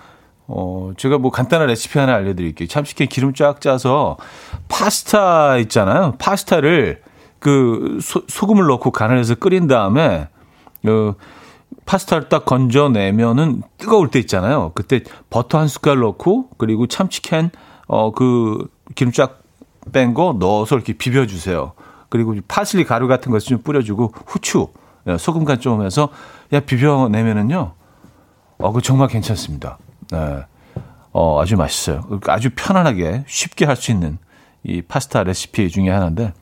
어, 0.51 0.91
제가 0.97 1.19
뭐 1.19 1.29
간단한 1.29 1.67
레시피 1.67 1.99
하나 1.99 2.15
알려드릴게요. 2.15 2.67
참치캔 2.67 3.07
기름 3.07 3.33
쫙 3.33 3.61
짜서 3.61 4.17
파스타 4.67 5.57
있잖아요. 5.57 6.15
파스타를 6.17 7.01
그 7.37 7.99
소, 8.01 8.23
소금을 8.27 8.65
넣고 8.65 8.91
간을 8.91 9.19
해서 9.19 9.35
끓인 9.35 9.67
다음에 9.67 10.27
어, 10.87 11.13
파스타를 11.85 12.29
딱 12.29 12.45
건져내면은 12.45 13.61
뜨거울 13.77 14.09
때 14.09 14.17
있잖아요. 14.19 14.71
그때 14.73 15.03
버터 15.29 15.59
한 15.59 15.67
숟갈 15.67 15.99
넣고 15.99 16.49
그리고 16.57 16.87
참치캔 16.87 17.51
어 17.87 18.11
그 18.11 18.67
기름 18.95 19.11
쫙 19.13 19.41
뺀 19.91 20.13
거 20.13 20.35
넣어서 20.39 20.75
이렇게 20.75 20.93
비벼주세요. 20.93 21.73
그리고 22.09 22.35
파슬리 22.47 22.85
가루 22.85 23.07
같은 23.07 23.31
것을 23.31 23.49
좀 23.49 23.61
뿌려주고 23.61 24.13
후추 24.25 24.67
예, 25.07 25.17
소금 25.17 25.45
간좀 25.45 25.85
해서 25.85 26.09
야 26.53 26.59
비벼내면은요. 26.59 27.73
어, 28.59 28.71
그 28.71 28.81
정말 28.81 29.07
괜찮습니다. 29.07 29.77
네. 30.11 30.45
어, 31.11 31.41
아주 31.41 31.55
맛있어요. 31.57 32.19
아주 32.27 32.49
편안하게 32.55 33.23
쉽게 33.27 33.65
할 33.65 33.75
수 33.75 33.91
있는 33.91 34.17
이 34.63 34.81
파스타 34.81 35.23
레시피 35.23 35.69
중에 35.69 35.89
하나인데 35.89 36.33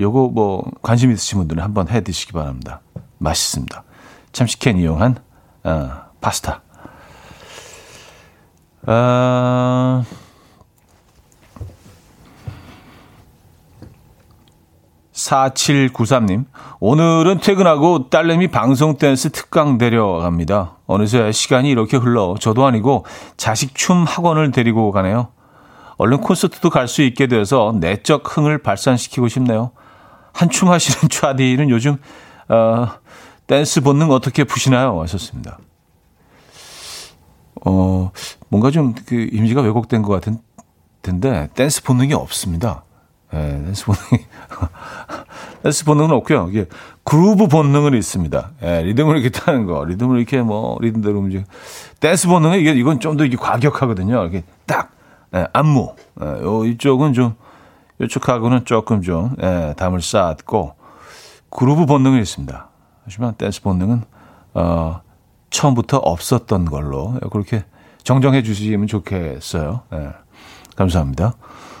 요거 0.00 0.30
뭐 0.32 0.64
관심 0.82 1.10
있으신 1.10 1.38
분들은 1.38 1.62
한번 1.62 1.88
해 1.88 2.00
드시기 2.00 2.32
바랍니다. 2.32 2.80
맛있습니다. 3.18 3.84
참치캔 4.32 4.78
이용한 4.78 5.16
어, 5.64 5.90
파스타. 6.20 6.62
아, 8.86 10.04
4793님, 15.16 16.44
오늘은 16.78 17.40
퇴근하고 17.40 18.10
딸내미 18.10 18.48
방송 18.48 18.98
댄스 18.98 19.30
특강 19.30 19.78
데려갑니다. 19.78 20.76
어느새 20.86 21.32
시간이 21.32 21.70
이렇게 21.70 21.96
흘러 21.96 22.36
저도 22.38 22.66
아니고 22.66 23.06
자식 23.38 23.74
춤 23.74 24.04
학원을 24.04 24.50
데리고 24.52 24.92
가네요. 24.92 25.28
얼른 25.96 26.20
콘서트도 26.20 26.68
갈 26.68 26.86
수 26.86 27.00
있게 27.02 27.26
돼서 27.26 27.74
내적 27.80 28.36
흥을 28.36 28.58
발산시키고 28.58 29.28
싶네요. 29.28 29.70
한춤 30.34 30.68
하시는 30.68 31.08
차디는 31.08 31.70
요즘 31.70 31.96
어, 32.48 32.88
댄스 33.46 33.80
본능 33.80 34.10
어떻게 34.10 34.44
푸시나요? 34.44 35.00
하셨습니다. 35.00 35.58
어, 37.64 38.10
뭔가 38.50 38.70
좀 38.70 38.94
그 39.06 39.28
이미지가 39.32 39.62
왜곡된 39.62 40.02
것 40.02 40.12
같은 40.12 40.38
텐데 41.00 41.48
댄스 41.54 41.82
본능이 41.84 42.12
없습니다. 42.12 42.84
예, 43.34 43.38
댄스 43.64 43.84
본능이 43.86 44.24
댄스 45.62 45.84
본능은 45.84 46.10
없고요. 46.12 46.48
이게 46.50 46.66
그루브 47.04 47.48
본능은 47.48 47.94
있습니다. 47.94 48.50
예, 48.62 48.82
리듬을 48.82 49.16
이렇게 49.18 49.30
타는 49.30 49.66
거, 49.66 49.84
리듬을 49.84 50.18
이렇게 50.18 50.42
뭐 50.42 50.78
리듬대로 50.80 51.18
움직. 51.18 51.44
댄스 52.00 52.28
본능은 52.28 52.58
이게 52.58 52.72
이건 52.72 53.00
좀 53.00 53.16
더 53.16 53.24
이게 53.24 53.36
과격하거든요. 53.36 54.22
이렇게 54.22 54.44
딱 54.66 54.90
예, 55.34 55.46
안무. 55.52 55.94
예, 56.22 56.26
요 56.42 56.64
이쪽은 56.64 57.12
좀 57.14 57.34
이쪽하고는 58.00 58.64
조금 58.64 59.02
좀 59.02 59.34
예, 59.42 59.74
담을 59.76 60.00
쌓았고 60.02 60.74
그루브 61.50 61.86
본능이 61.86 62.20
있습니다. 62.20 62.68
하지만 63.04 63.34
댄스 63.34 63.62
본능은 63.62 64.02
어, 64.54 65.00
처음부터 65.50 65.98
없었던 65.98 66.64
걸로 66.66 67.14
그렇게 67.30 67.64
정정해 68.02 68.42
주시면 68.42 68.86
좋겠어요. 68.86 69.82
예, 69.94 70.10
감사합니다. 70.76 71.34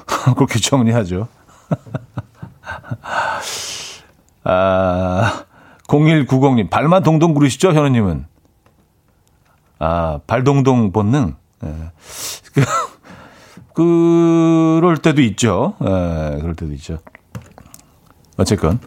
그렇게 0.36 0.58
정리하죠. 0.58 1.28
아, 4.44 5.44
0190님, 5.88 6.70
발만 6.70 7.02
동동 7.02 7.34
구르시죠, 7.34 7.72
현우님은? 7.72 8.26
아, 9.78 10.20
발동동 10.26 10.92
본능? 10.92 11.36
예. 11.64 11.90
그, 12.52 12.64
그럴 14.80 14.96
때도 14.98 15.20
있죠. 15.22 15.74
예, 15.82 16.38
그럴 16.40 16.54
때도 16.54 16.72
있죠. 16.74 16.98
어쨌건. 18.36 18.78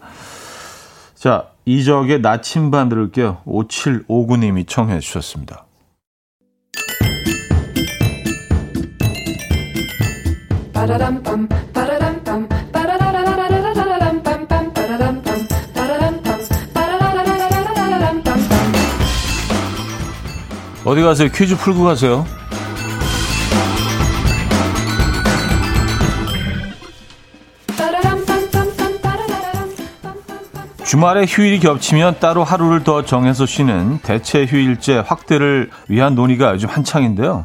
자, 1.14 1.48
이적의 1.64 2.22
나침반 2.22 2.88
들을게요. 2.88 3.42
5759님이 3.46 4.66
청해 4.66 5.00
주셨습니다. 5.00 5.66
어디 20.84 21.02
가세요? 21.02 21.28
퀴즈 21.28 21.56
풀고 21.56 21.84
가세요. 21.84 22.24
주말에 30.84 31.26
휴일이 31.26 31.60
겹치면 31.60 32.16
따로 32.18 32.42
하루를 32.42 32.82
더 32.82 33.04
정해서 33.04 33.44
쉬는 33.44 34.00
대체 34.02 34.46
휴일제 34.46 35.00
확대를 35.06 35.70
위한 35.88 36.14
논의가 36.14 36.54
요즘 36.54 36.68
한창인데요. 36.70 37.44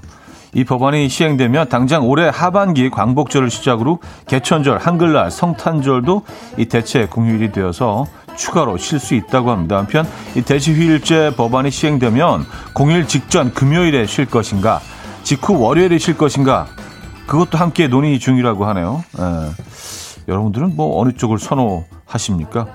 이 0.55 0.63
법안이 0.63 1.09
시행되면 1.09 1.67
당장 1.67 2.07
올해 2.07 2.29
하반기 2.29 2.89
광복절을 2.89 3.49
시작으로 3.49 3.99
개천절, 4.25 4.77
한글날, 4.77 5.29
성탄절도 5.29 6.23
이 6.57 6.65
대체 6.65 7.05
공휴일이 7.07 7.51
되어서 7.51 8.05
추가로 8.37 8.77
쉴 8.77 8.99
수 8.99 9.15
있다고 9.15 9.51
합니다. 9.51 9.77
한편 9.77 10.07
이 10.33 10.41
대체 10.41 10.71
휴일제 10.71 11.33
법안이 11.35 11.71
시행되면 11.71 12.45
공휴일 12.73 13.05
직전 13.07 13.53
금요일에 13.53 14.05
쉴 14.05 14.25
것인가, 14.25 14.79
직후 15.23 15.59
월요일에 15.59 15.97
쉴 15.97 16.17
것인가, 16.17 16.67
그것도 17.27 17.57
함께 17.57 17.87
논의 17.89 18.17
중이라고 18.17 18.65
하네요. 18.67 19.03
에, 19.19 19.23
예. 19.23 19.51
여러분들은 20.27 20.77
뭐 20.77 21.01
어느 21.01 21.11
쪽을 21.11 21.37
선호하십니까? 21.37 22.67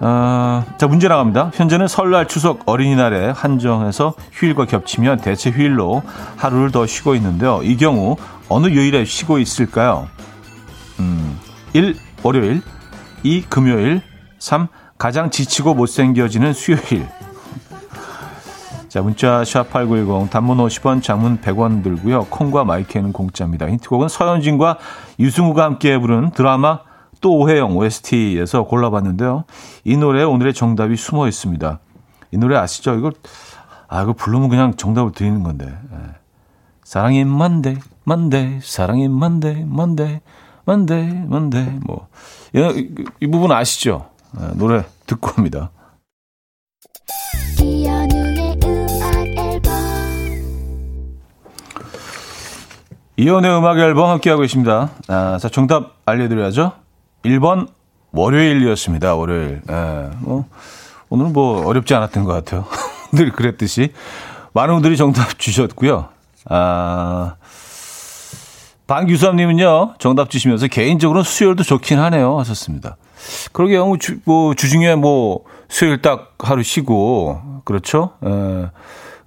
어, 0.00 0.62
자, 0.76 0.86
문제 0.86 1.08
나갑니다. 1.08 1.50
현재는 1.54 1.88
설날, 1.88 2.28
추석, 2.28 2.60
어린이날에 2.66 3.30
한정해서 3.30 4.14
휴일과 4.32 4.66
겹치면 4.66 5.18
대체 5.18 5.50
휴일로 5.50 6.02
하루를 6.36 6.70
더 6.70 6.86
쉬고 6.86 7.14
있는데요. 7.14 7.60
이 7.62 7.76
경우 7.76 8.16
어느 8.48 8.66
요일에 8.66 9.04
쉬고 9.04 9.38
있을까요? 9.38 10.08
음, 11.00 11.38
1. 11.72 11.96
월요일 12.22 12.62
2. 13.22 13.42
금요일 13.48 14.02
3. 14.38 14.68
가장 14.98 15.30
지치고 15.30 15.74
못생겨지는 15.74 16.52
수요일 16.52 17.06
자, 18.88 19.02
문자 19.02 19.42
샵8910 19.42 20.30
단문 20.30 20.56
50원, 20.58 21.02
장문 21.02 21.38
100원 21.40 21.82
들고요. 21.82 22.24
콩과 22.30 22.64
마이크는 22.64 23.12
공짜입니다. 23.12 23.68
힌트곡은 23.68 24.08
서현진과 24.08 24.78
유승우가 25.18 25.64
함께 25.64 25.98
부른 25.98 26.30
드라마 26.30 26.80
또 27.20 27.38
오해영 27.38 27.76
OST에서 27.76 28.64
골라봤는데요. 28.64 29.44
이 29.84 29.96
노래에 29.96 30.24
오늘의 30.24 30.54
정답이 30.54 30.96
숨어 30.96 31.28
있습니다. 31.28 31.80
이 32.32 32.38
노래 32.38 32.56
아시죠? 32.56 32.94
이걸 32.94 33.12
아 33.88 34.02
이거 34.02 34.12
부르면 34.12 34.48
그냥 34.48 34.74
정답을 34.74 35.12
드리는 35.12 35.42
건데. 35.42 35.66
예. 35.66 35.96
사랑이 36.84 37.24
만데 37.24 37.78
만데 38.04 38.60
사랑이 38.62 39.08
만데 39.08 39.64
만데 39.66 40.20
만데 40.64 41.24
만데 41.26 41.78
뭐 41.84 42.08
이, 42.54 42.88
이 43.20 43.26
부분 43.26 43.50
아시죠? 43.52 44.10
예, 44.40 44.56
노래 44.56 44.84
듣고 45.06 45.30
합니다. 45.30 45.70
이연의 53.18 53.58
음악 53.58 53.78
앨범 53.78 54.10
함께하고 54.10 54.44
있습니다. 54.44 54.90
아, 55.08 55.38
자, 55.40 55.48
정답 55.48 55.96
알려드려야죠. 56.04 56.72
1번 57.24 57.68
월요일이었습니다. 58.12 59.14
월요일. 59.14 59.62
예, 59.68 60.10
뭐, 60.20 60.44
오늘은 61.08 61.32
뭐 61.32 61.66
어렵지 61.66 61.94
않았던 61.94 62.24
것 62.24 62.32
같아요. 62.32 62.64
늘 63.12 63.30
그랬듯이. 63.32 63.92
많은 64.52 64.74
분들이 64.74 64.96
정답 64.96 65.38
주셨고요. 65.38 66.08
아, 66.48 67.34
방규삼님은요, 68.86 69.94
정답 69.98 70.30
주시면서 70.30 70.68
개인적으로 70.68 71.22
수요일도 71.22 71.64
좋긴 71.64 71.98
하네요. 71.98 72.38
하셨습니다. 72.38 72.96
그러게요. 73.52 73.86
뭐 73.86 73.98
주, 73.98 74.18
뭐, 74.24 74.54
주중에 74.54 74.94
뭐, 74.94 75.44
수요일 75.68 76.00
딱 76.00 76.34
하루 76.38 76.62
쉬고, 76.62 77.62
그렇죠? 77.64 78.12
에, 78.24 78.68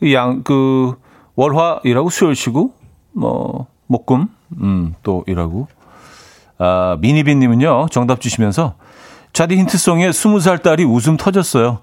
예. 0.03 0.13
양, 0.13 0.43
그, 0.43 0.95
월화 1.35 1.81
일하고 1.83 2.09
수요일 2.09 2.35
쉬고, 2.35 2.73
뭐, 3.11 3.67
목금, 3.87 4.27
음, 4.61 4.95
또 5.03 5.23
일하고. 5.27 5.67
아, 6.59 6.97
미니비님은요, 6.99 7.87
정답 7.89 8.21
주시면서, 8.21 8.75
자디 9.31 9.55
힌트송에 9.55 10.11
스무 10.11 10.39
살 10.39 10.59
딸이 10.59 10.83
웃음 10.83 11.17
터졌어요. 11.17 11.79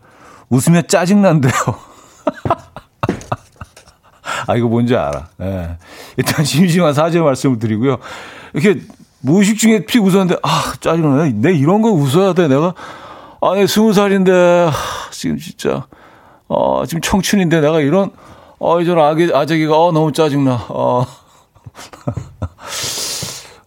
웃으면 0.51 0.87
짜증난대요. 0.87 1.53
아, 4.47 4.55
이거 4.55 4.69
뭔지 4.69 4.95
알아. 4.95 5.29
예. 5.41 5.79
일단 6.17 6.45
심심한 6.45 6.93
사죄 6.93 7.21
말씀을 7.21 7.59
드리고요. 7.59 7.99
이렇게 8.53 8.81
무의식 9.21 9.59
중에 9.59 9.87
피 9.87 9.99
웃었는데, 9.99 10.37
아, 10.43 10.75
짜증나네. 10.81 11.33
내 11.37 11.55
이런 11.55 11.83
거 11.83 11.91
웃어야 11.91 12.35
돼. 12.35 12.47
내가, 12.47 12.75
아, 13.41 13.55
내 13.55 13.67
스무 13.67 13.93
살인데, 13.93 14.69
아, 14.71 14.73
지금 15.11 15.39
진짜, 15.39 15.87
어, 16.49 16.85
지금 16.87 17.01
청춘인데 17.01 17.61
내가 17.61 17.81
이런, 17.81 18.11
어, 18.59 18.81
이전 18.81 18.99
아기, 18.99 19.31
아재기가, 19.33 19.79
어, 19.79 19.93
너무 19.93 20.12
짜증나. 20.12 20.67
어. 20.69 21.07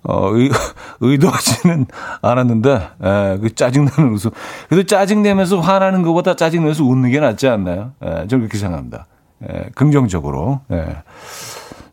어, 0.10 0.36
의, 0.36 0.50
의도하지는 1.00 1.86
않았는데, 2.22 2.72
에, 2.72 3.38
그 3.38 3.54
짜증나는 3.54 4.12
웃음. 4.12 4.32
그래도 4.68 4.88
짜증내면서 4.88 5.60
화나는 5.60 6.02
것보다 6.02 6.36
짜증내면서 6.36 6.84
웃는 6.84 7.12
게 7.12 7.20
낫지 7.20 7.48
않나요? 7.48 7.92
에, 8.02 8.28
저는 8.28 8.48
그렇게 8.48 8.58
생각합니다. 8.58 9.06
에, 9.48 9.70
긍정적으로. 9.76 10.62
에. 10.72 10.84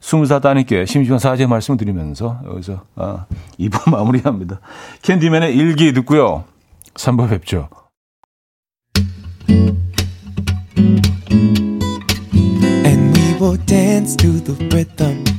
스물 0.00 0.26
살 0.26 0.40
따님께 0.40 0.86
심심한 0.86 1.18
사죄 1.18 1.46
말씀을 1.46 1.78
드리면서 1.78 2.40
여기서 2.46 2.82
아, 2.94 3.26
2부 3.58 3.90
마무리합니다. 3.90 4.60
캔디맨의 5.02 5.54
일기 5.56 5.92
듣고요. 5.92 6.44
3부 6.94 7.28
뵙죠. 7.28 7.68
Will 13.38 13.58
dance 13.66 14.16
to 14.16 14.40
the 14.40 14.54
rhythm. 14.70 15.35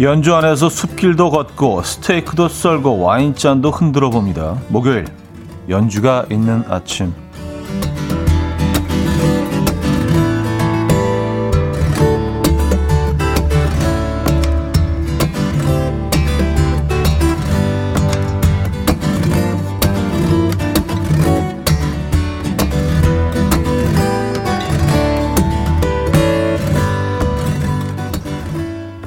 연주 0.00 0.34
안에서 0.34 0.68
숲길도 0.68 1.30
걷고 1.30 1.84
스테이크도 1.84 2.48
썰고 2.48 2.98
와인잔도 2.98 3.70
흔들어 3.70 4.10
봅니다. 4.10 4.58
목요일 4.68 5.04
연주가 5.68 6.26
있는 6.32 6.64
아침 6.68 7.14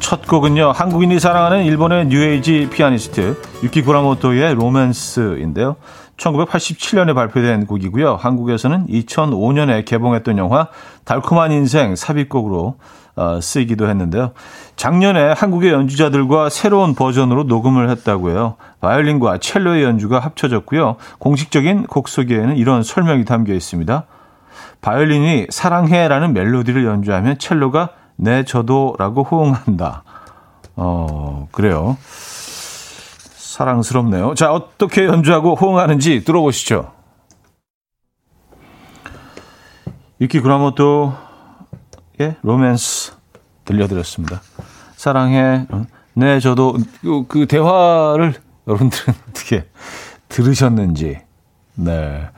첫 0.07 0.25
곡은요. 0.25 0.71
한국인이 0.71 1.19
사랑하는 1.19 1.65
일본의 1.65 2.07
뉴에이지 2.07 2.69
피아니스트 2.71 3.35
유키 3.61 3.81
구라모토의 3.81 4.55
로맨스인데요. 4.55 5.75
1987년에 6.15 7.13
발표된 7.13 7.65
곡이고요. 7.65 8.15
한국에서는 8.15 8.87
2005년에 8.87 9.83
개봉했던 9.83 10.37
영화 10.37 10.69
달콤한 11.03 11.51
인생 11.51 11.97
삽입곡으로 11.97 12.77
어, 13.17 13.39
쓰이기도 13.41 13.89
했는데요. 13.89 14.31
작년에 14.77 15.33
한국의 15.33 15.73
연주자들과 15.73 16.47
새로운 16.47 16.95
버전으로 16.95 17.43
녹음을 17.43 17.89
했다고 17.89 18.29
해요. 18.29 18.55
바이올린과 18.79 19.39
첼로의 19.39 19.83
연주가 19.83 20.19
합쳐졌고요. 20.19 20.95
공식적인 21.19 21.87
곡 21.87 22.07
소개에는 22.07 22.55
이런 22.55 22.81
설명이 22.81 23.25
담겨 23.25 23.53
있습니다. 23.53 24.05
바이올린이 24.79 25.47
사랑해라는 25.49 26.31
멜로디를 26.31 26.85
연주하면 26.85 27.37
첼로가 27.37 27.89
네, 28.17 28.43
저도 28.43 28.95
라고 28.97 29.23
호응한다. 29.23 30.03
어, 30.75 31.47
그래요. 31.51 31.97
사랑스럽네요. 33.36 34.36
자, 34.36 34.51
어떻게 34.51 35.06
연주하고 35.06 35.56
호응하는지 35.56 36.23
들어보시죠. 36.23 36.91
유키 40.19 40.41
그라모토의 40.41 41.13
로맨스 42.41 43.13
들려드렸습니다. 43.65 44.41
사랑해. 44.95 45.67
네, 46.13 46.39
저도 46.39 46.77
그, 47.01 47.25
그 47.27 47.45
대화를 47.45 48.34
여러분들은 48.67 49.13
어떻게 49.30 49.67
들으셨는지. 50.27 51.19
네. 51.75 52.30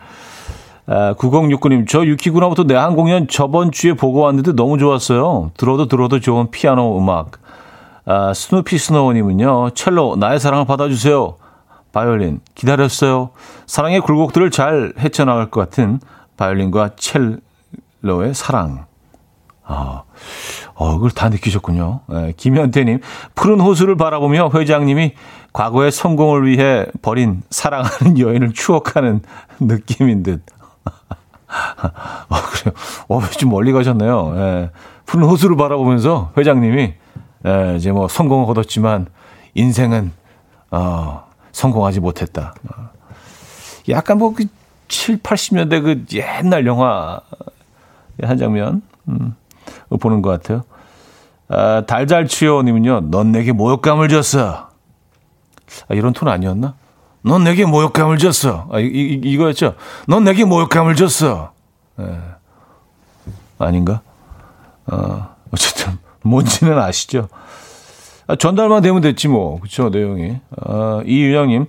아, 0.92 1.14
9069님, 1.14 1.88
저 1.88 2.04
유키구나부터 2.04 2.64
내한 2.64 2.96
공연 2.96 3.28
저번 3.28 3.72
주에 3.72 3.94
보고 3.94 4.22
왔는데 4.22 4.54
너무 4.54 4.80
좋았어요. 4.80 5.52
들어도 5.56 5.88
들어도 5.88 6.20
좋은 6.20 6.50
피아노 6.50 6.98
음악. 6.98 7.40
아, 8.06 8.34
스누피 8.34 8.80
스노우님은요, 8.80 9.70
첼로, 9.76 10.16
나의 10.16 10.40
사랑을 10.40 10.66
받아주세요. 10.66 11.36
바이올린, 11.92 12.40
기다렸어요. 12.56 13.30
사랑의 13.68 14.02
굴곡들을 14.02 14.50
잘 14.50 14.94
헤쳐나갈 14.98 15.52
것 15.52 15.60
같은 15.60 16.00
바이올린과 16.38 16.96
첼로의 16.96 18.34
사랑. 18.34 18.86
아, 19.64 20.02
어, 20.74 20.96
그걸 20.96 21.12
다 21.12 21.30
느끼셨군요. 21.30 22.00
네, 22.08 22.34
김현태님, 22.36 23.02
푸른 23.36 23.60
호수를 23.60 23.96
바라보며 23.96 24.50
회장님이 24.56 25.14
과거의 25.54 25.92
성공을 25.92 26.48
위해 26.48 26.88
버린 27.04 27.44
사랑하는 27.52 28.18
여인을 28.18 28.54
추억하는 28.54 29.22
느낌인 29.62 30.24
듯. 30.24 30.42
어, 32.30 32.36
그래요. 32.52 32.74
어, 33.08 33.22
좀 33.32 33.50
멀리 33.50 33.72
가셨네요. 33.72 34.34
예. 34.38 34.70
푸른 35.06 35.28
호수를 35.28 35.58
바라보면서 35.58 36.32
회장님이, 36.38 36.94
예, 37.46 37.76
이제 37.76 37.92
뭐 37.92 38.08
성공을 38.08 38.46
거뒀지만 38.46 39.08
인생은, 39.56 40.12
어, 40.72 41.24
성공하지 41.52 42.00
못했다. 42.00 42.54
약간 43.90 44.18
뭐 44.20 44.34
그 44.34 44.46
7, 44.88 45.18
80년대 45.20 45.82
그 45.84 46.06
옛날 46.18 46.66
영화 46.66 47.20
한 48.22 48.38
장면, 48.38 48.82
음, 49.08 49.36
보는 50.00 50.22
것 50.22 50.30
같아요. 50.30 50.64
아, 51.48 51.84
달달치요님은요, 51.88 53.10
넌 53.12 53.32
내게 53.32 53.52
모욕감을 53.52 54.10
줬어. 54.10 54.70
아, 55.88 55.94
이런 55.94 56.14
톤 56.14 56.28
아니었나? 56.28 56.76
넌 57.22 57.44
내게 57.44 57.66
모욕감을 57.66 58.18
줬어. 58.18 58.68
아, 58.72 58.80
이, 58.80 58.86
이, 58.86 59.22
이거였죠? 59.24 59.76
넌 60.08 60.24
내게 60.24 60.46
모욕감을 60.46 60.96
줬어. 60.96 61.52
예. 62.00 62.20
아닌가? 63.58 64.02
어, 64.88 65.36
어쨌든, 65.52 65.98
뭔지는 66.24 66.78
아시죠? 66.80 67.28
아, 68.28 68.36
전달만 68.36 68.82
되면 68.82 69.02
됐지 69.02 69.28
뭐. 69.28 69.60
그쵸, 69.60 69.90
내용이. 69.90 70.40
아, 70.62 71.02
이유영님, 71.06 71.66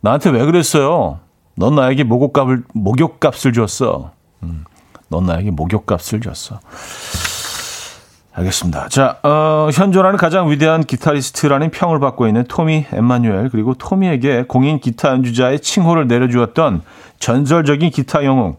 나한테 0.00 0.30
왜 0.30 0.44
그랬어요? 0.44 1.18
넌 1.56 1.74
나에게 1.74 2.04
목욕값을, 2.04 2.64
목욕값을 2.74 3.52
줬어. 3.52 4.12
음, 4.42 4.64
넌 5.08 5.26
나에게 5.26 5.50
목욕값을 5.50 6.20
줬어. 6.20 6.60
알겠습니다. 8.34 8.88
자, 8.88 9.18
어, 9.22 9.68
현존하는 9.72 10.16
가장 10.16 10.50
위대한 10.50 10.82
기타리스트라는 10.82 11.70
평을 11.70 12.00
받고 12.00 12.26
있는 12.26 12.44
토미 12.44 12.86
엠마뉴엘 12.90 13.50
그리고 13.50 13.74
토미에게 13.74 14.44
공인 14.48 14.80
기타 14.80 15.10
연주자의 15.10 15.60
칭호를 15.60 16.08
내려주었던 16.08 16.82
전설적인 17.18 17.90
기타 17.90 18.24
영웅 18.24 18.56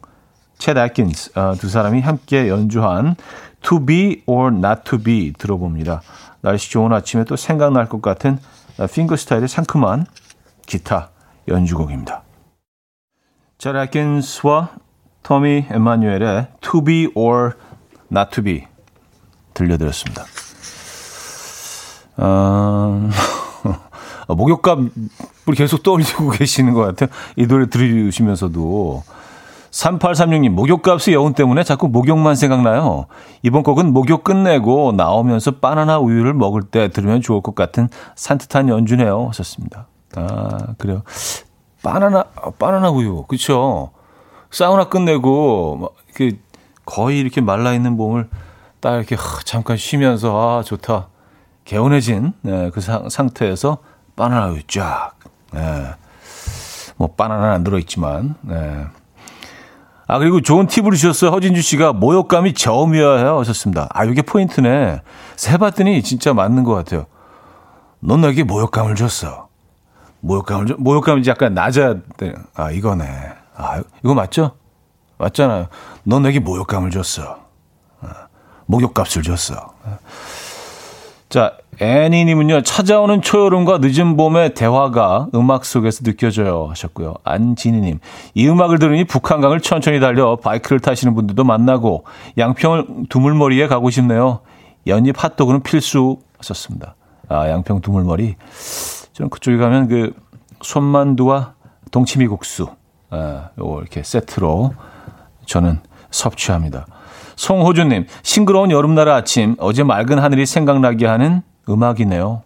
챗 0.59 0.77
애킨스 0.77 1.37
어, 1.37 1.55
두 1.55 1.69
사람이 1.69 2.01
함께 2.01 2.49
연주한 2.49 3.15
To 3.61 3.83
Be 3.85 4.21
or 4.27 4.53
Not 4.53 4.81
To 4.83 4.99
Be 4.99 5.33
들어봅니다. 5.33 6.01
날씨 6.41 6.69
좋은 6.69 6.93
아침에 6.93 7.23
또 7.23 7.35
생각날 7.35 7.89
것 7.89 8.01
같은 8.01 8.37
핑거 8.93 9.15
스타일의 9.15 9.47
상큼한 9.47 10.05
기타 10.67 11.09
연주곡입니다. 11.47 12.21
챗 13.57 13.75
애킨스와 13.83 14.69
토미 15.23 15.65
엠마뉴엘의 15.71 16.47
To 16.61 16.83
Be 16.83 17.07
or 17.15 17.53
Not 18.11 18.31
To 18.31 18.43
Be 18.43 18.72
들려드렸습니다. 19.53 20.25
어, 22.17 23.09
목욕감을 24.27 24.89
계속 25.55 25.83
떠올리고 25.83 26.29
계시는 26.37 26.73
것 26.73 26.81
같아요. 26.81 27.09
이 27.35 27.47
노래 27.47 27.67
들으시면서도. 27.69 29.03
3836님, 29.71 30.49
목욕값의 30.49 31.15
여운 31.15 31.33
때문에 31.33 31.63
자꾸 31.63 31.87
목욕만 31.87 32.35
생각나요. 32.35 33.07
이번 33.41 33.63
곡은 33.63 33.91
목욕 33.91 34.23
끝내고 34.23 34.91
나오면서 34.91 35.55
바나나 35.55 35.97
우유를 35.97 36.35
먹을 36.35 36.61
때 36.61 36.89
들으면 36.89 37.21
좋을 37.21 37.41
것 37.41 37.55
같은 37.55 37.89
산뜻한 38.15 38.69
연주네요. 38.69 39.29
하셨습니다. 39.29 39.87
아, 40.15 40.75
그래요. 40.77 41.01
바나나, 41.81 42.25
바나나 42.59 42.91
우유. 42.91 43.23
그쵸. 43.27 43.89
사우나 44.51 44.89
끝내고, 44.89 45.91
그, 46.13 46.37
거의 46.85 47.19
이렇게 47.19 47.41
말라있는 47.41 47.97
몸을 47.97 48.29
딱 48.83 48.97
이렇게 48.97 49.15
잠깐 49.45 49.77
쉬면서 49.77 50.59
아 50.59 50.61
좋다 50.61 51.07
개운해진 51.63 52.33
네, 52.41 52.69
그 52.71 52.81
상, 52.81 53.07
상태에서 53.07 53.77
바나나 54.17 54.47
우유 54.47 54.61
쫙. 54.67 55.13
네. 55.53 55.85
뭐 56.97 57.07
바나나는 57.15 57.53
안 57.53 57.63
들어있지만. 57.63 58.35
네. 58.41 58.85
아 60.05 60.19
그리고 60.19 60.41
좋은 60.41 60.67
팁을 60.67 60.91
주셨어요. 60.91 61.31
허진주 61.31 61.61
씨가 61.61 61.93
모욕감이 61.93 62.53
저음이어야. 62.53 63.37
하셨습니다. 63.37 63.87
아 63.91 64.03
이게 64.03 64.21
포인트네. 64.21 65.01
세봤더니 65.37 66.03
진짜 66.03 66.33
맞는 66.33 66.65
것 66.65 66.73
같아요. 66.73 67.05
넌 68.01 68.19
나에게 68.19 68.43
모욕감을 68.43 68.95
줬어. 68.95 69.47
모욕감을 70.19 70.65
줘. 70.67 70.75
모욕감이 70.77 71.23
약간 71.27 71.53
낮아야 71.53 71.95
돼. 72.17 72.33
아 72.53 72.69
이거네. 72.69 73.05
아 73.55 73.81
이거 74.03 74.13
맞죠? 74.13 74.57
맞잖아요. 75.19 75.67
넌 76.03 76.23
내게 76.23 76.41
모욕감을 76.41 76.91
줬어. 76.91 77.42
목욕값을 78.65 79.23
줬어. 79.23 79.73
자, 81.29 81.57
애니님은요, 81.79 82.61
찾아오는 82.61 83.21
초여름과 83.21 83.79
늦은 83.81 84.15
봄의 84.17 84.53
대화가 84.53 85.29
음악 85.33 85.65
속에서 85.65 86.03
느껴져요. 86.03 86.67
하셨고요. 86.69 87.15
안진희님, 87.23 87.99
이 88.35 88.47
음악을 88.47 88.77
들으니 88.77 89.03
북한강을 89.03 89.61
천천히 89.61 89.99
달려 89.99 90.35
바이크를 90.35 90.79
타시는 90.79 91.15
분들도 91.15 91.43
만나고, 91.43 92.05
양평을 92.37 93.07
두물머리에 93.09 93.67
가고 93.67 93.89
싶네요. 93.89 94.41
연잎 94.85 95.15
핫도그는 95.17 95.63
필수 95.63 96.19
하셨습니다. 96.37 96.95
아, 97.29 97.49
양평 97.49 97.81
두물머리. 97.81 98.35
저는 99.13 99.29
그쪽에 99.31 99.57
가면 99.57 99.87
그, 99.87 100.13
손만두와 100.61 101.55
동치미국수, 101.91 102.67
아, 103.09 103.49
요 103.59 103.79
이렇게 103.79 104.03
세트로 104.03 104.73
저는 105.45 105.79
섭취합니다. 106.11 106.85
송호주님, 107.35 108.07
싱그러운 108.21 108.71
여름날 108.71 109.09
아침, 109.09 109.55
어제 109.59 109.83
맑은 109.83 110.19
하늘이 110.19 110.45
생각나게 110.45 111.05
하는 111.05 111.41
음악이네요. 111.67 112.43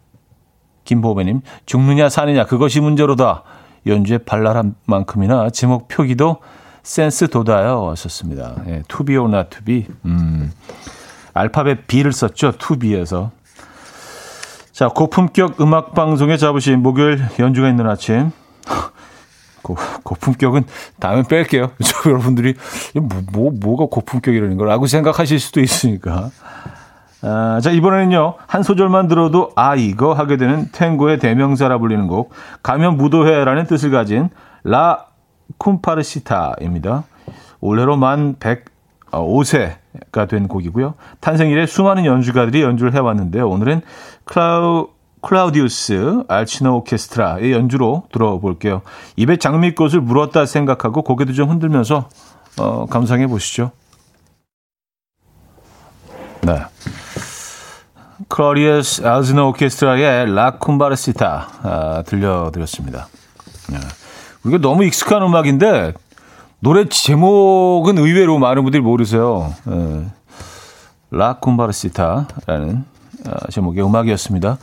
김보배님, 0.84 1.42
죽느냐 1.66 2.10
사느냐, 2.10 2.46
그것이 2.46 2.80
문제로다. 2.80 3.44
연주의 3.86 4.20
발랄한 4.20 4.76
만큼이나 4.86 5.50
제목 5.50 5.88
표기도 5.88 6.38
센스 6.84 7.28
돋아요. 7.28 7.90
하셨습니다. 7.90 8.56
예, 8.68 8.84
to 8.88 9.64
be. 9.66 9.88
음, 10.06 10.52
알파벳 11.34 11.88
B를 11.88 12.12
썼죠. 12.14 12.54
be에서. 12.80 13.32
자, 14.72 14.90
고품격 14.90 15.60
음악 15.60 15.94
방송에 15.94 16.38
잡으신 16.38 16.82
목요일 16.82 17.22
연주가 17.40 17.68
있는 17.68 17.90
아침. 17.90 18.32
고, 19.68 19.76
고품격은 20.04 20.64
다음에 21.00 21.24
뺄게요. 21.24 21.72
여러분들이 22.08 22.56
뭐, 22.96 23.22
뭐, 23.34 23.52
뭐가 23.52 23.88
고품격이라는 23.88 24.58
거라고 24.58 24.88
생각하실 24.88 25.40
수도 25.40 25.60
있으니까. 25.60 26.30
아, 27.22 27.60
자, 27.62 27.72
이번에는요, 27.72 28.36
한 28.48 28.64
소절만 28.64 29.08
들어도, 29.08 29.52
아, 29.56 29.76
이거 29.76 30.14
하게 30.14 30.38
되는 30.38 30.70
탱고의 30.72 31.20
대명사라 31.20 31.80
불리는 31.80 32.08
곡, 32.08 32.32
가면 32.64 32.96
무도회라는 32.98 33.66
뜻을 33.66 33.92
가진 33.92 34.30
라 34.64 35.06
쿰파르시타입니다. 35.58 37.04
올해로 37.60 37.98
만 37.98 38.36
105세가 38.36 40.30
된 40.30 40.48
곡이고요. 40.48 40.94
탄생 41.20 41.50
이래 41.50 41.66
수많은 41.66 42.06
연주가들이 42.06 42.62
연주를 42.62 42.94
해왔는데요. 42.94 43.50
오늘은 43.50 43.82
클라우, 44.26 44.90
클라우디우스 45.28 46.24
알치노 46.30 46.78
오케스트라의 46.78 47.52
연주로 47.52 48.04
들어볼게요. 48.14 48.82
입에 49.18 49.36
장미꽃을 49.36 50.00
물었다 50.00 50.46
생각하고 50.46 51.02
고개도 51.02 51.34
좀 51.34 51.50
흔들면서 51.50 52.08
어, 52.58 52.86
감상해 52.86 53.28
보시죠. 53.28 53.72
네. 56.44 56.62
클라우디우스 58.30 59.06
알치노 59.06 59.50
오케스트라의 59.50 60.34
라쿰바르시타 60.34 61.48
아, 61.62 62.04
들려드렸습니다. 62.06 63.10
네. 63.70 63.80
이게 64.46 64.58
너무 64.60 64.86
익숙한 64.86 65.22
음악인데 65.24 65.94
노래 66.62 66.88
제목은 66.88 67.98
의외로 67.98 68.40
많은 68.40 68.64
분들이 68.64 68.82
모르세요. 68.82 69.54
네. 69.66 70.08
라쿰바르시타라는 71.12 72.86
아, 73.26 73.52
제목의 73.52 73.84
음악이었습니다. 73.84 74.58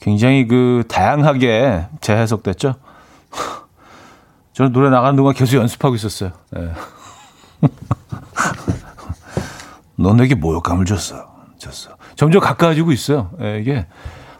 굉장히 0.00 0.46
그 0.46 0.84
다양하게 0.88 1.86
재해석됐죠. 2.00 2.74
저는 4.52 4.72
노래 4.72 4.90
나가는 4.90 5.16
동안 5.16 5.34
계속 5.34 5.56
연습하고 5.56 5.94
있었어요. 5.96 6.30
네. 6.50 6.70
넌 9.96 10.16
내게 10.16 10.34
모욕감을 10.34 10.84
줬어. 10.84 11.26
줬어. 11.58 11.90
점점 12.16 12.40
가까워지고 12.40 12.92
있어요. 12.92 13.30
네, 13.38 13.58
이게 13.60 13.86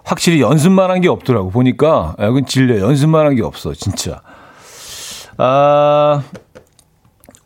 확실히 0.04 0.40
연습만 0.40 0.90
한 0.90 1.00
게 1.00 1.08
없더라고. 1.08 1.50
보니까, 1.50 2.14
여긴 2.20 2.46
질려. 2.46 2.78
연습만 2.80 3.26
한 3.26 3.34
게 3.34 3.42
없어. 3.42 3.72
진짜. 3.74 4.20
아, 5.38 6.22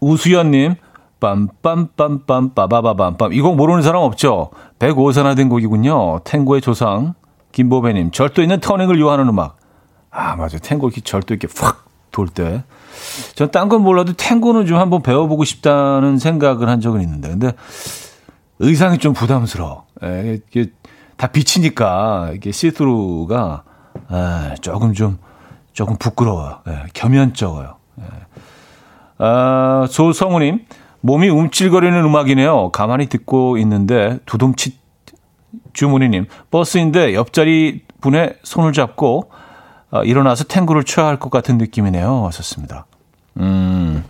우수연님. 0.01 0.75
빰빰빰빰 1.21 2.55
빠바바밤빰 2.55 3.35
이곡 3.35 3.57
모르는 3.57 3.83
사람 3.83 4.01
없죠? 4.03 4.51
105산화 4.79 5.37
된 5.37 5.51
곡이군요. 5.51 6.21
탱고의 6.25 6.63
조상 6.63 7.13
김보배님 7.53 8.11
절도 8.11 8.43
있는 8.43 8.61
터닝을 8.61 8.99
요하는 9.01 9.29
음악. 9.29 9.57
아 10.11 10.37
맞아 10.37 10.59
탱고 10.59 10.89
이렇게 10.89 11.01
절도 11.03 11.35
이렇게 11.35 11.49
확 11.59 11.89
돌 12.11 12.27
때. 12.29 12.65
전 13.37 13.51
딴 13.53 13.69
건 13.69 13.83
몰라도 13.83 14.13
탱고는 14.15 14.67
좀 14.67 14.79
한번 14.79 15.01
배워보고 15.01 15.45
싶다는 15.45 16.19
생각을 16.19 16.69
한 16.69 16.81
적은 16.81 17.01
있는데 17.03 17.29
근데 17.29 17.53
의상이 18.59 18.99
좀 18.99 19.13
부담스러워. 19.13 19.85
예, 20.03 20.41
이게 20.51 20.73
다 21.17 21.29
비치니까 21.29 22.33
이게 22.35 22.51
시트루가 22.51 23.63
예, 24.13 24.55
조금 24.61 24.93
좀 24.93 25.19
조금 25.73 25.97
부끄러워요. 25.99 26.59
예, 26.67 26.87
겸연쩍어요. 26.95 27.77
예. 28.01 28.05
아, 29.19 29.87
조성우님 29.89 30.67
몸이 31.03 31.29
움찔거리는 31.29 31.97
음악이네요. 32.05 32.71
가만히 32.73 33.07
듣고 33.07 33.57
있는데 33.59 34.19
두둠치 34.27 34.80
주문이님 35.73 36.27
버스인데 36.51 37.15
옆자리 37.15 37.83
분의 38.01 38.35
손을 38.43 38.73
잡고 38.73 39.31
어, 39.93 40.03
일어나서 40.05 40.45
탱고를 40.45 40.85
춰야 40.85 41.07
할 41.07 41.17
것 41.19 41.31
같은 41.31 41.59
느낌이네요. 41.59 42.23
왔었습니다. 42.23 42.87
음. 43.39 44.05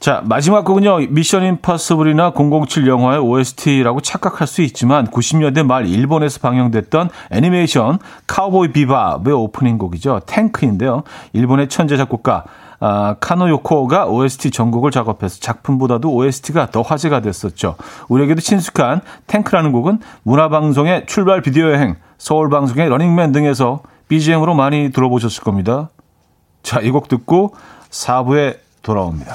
자, 0.00 0.22
마지막 0.24 0.64
곡은요. 0.64 0.98
미션 1.10 1.44
임파서블이나 1.44 2.32
007 2.32 2.86
영화의 2.86 3.18
OST라고 3.18 4.00
착각할 4.00 4.46
수 4.46 4.62
있지만 4.62 5.08
90년대 5.08 5.66
말 5.66 5.86
일본에서 5.88 6.38
방영됐던 6.40 7.10
애니메이션 7.32 7.98
카우보이 8.28 8.68
비밥의 8.72 9.34
오프닝 9.34 9.76
곡이죠. 9.76 10.20
탱크인데요. 10.26 11.02
일본의 11.32 11.68
천재 11.68 11.96
작곡가 11.96 12.44
아, 12.80 13.16
칸노 13.20 13.48
요코가 13.48 14.06
OST 14.06 14.50
전곡을 14.52 14.90
작업해서 14.90 15.40
작품보다도 15.40 16.12
OST가 16.14 16.70
더 16.70 16.82
화제가 16.82 17.20
됐었죠. 17.20 17.74
우리에게도 18.08 18.40
친숙한 18.40 19.00
탱크라는 19.26 19.72
곡은 19.72 19.98
문화방송의 20.22 21.06
출발 21.06 21.42
비디오 21.42 21.72
여행, 21.72 21.96
서울방송의 22.18 22.88
러닝맨 22.88 23.32
등에서 23.32 23.80
BGM으로 24.08 24.54
많이 24.54 24.90
들어보셨을 24.92 25.42
겁니다. 25.42 25.90
자, 26.62 26.80
이 26.80 26.90
곡 26.90 27.08
듣고 27.08 27.54
4부에 27.90 28.58
돌아옵니다. 28.82 29.34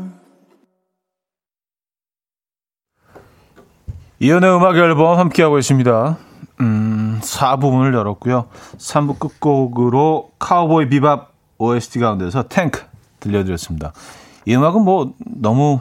이연의 4.21 4.55
음악 4.55 4.77
앨범 4.77 5.17
함께하고 5.17 5.57
있습니다. 5.57 6.17
음, 6.59 7.19
4부문을 7.23 7.95
열었고요. 7.95 8.49
3부 8.77 9.17
끝곡으로 9.17 10.29
카우보이 10.37 10.89
비밥 10.89 11.31
OST 11.57 11.97
가운데서 11.97 12.43
탱크 12.43 12.83
들려드렸습니다. 13.19 13.93
이 14.45 14.55
음악은 14.55 14.83
뭐 14.83 15.15
너무 15.25 15.79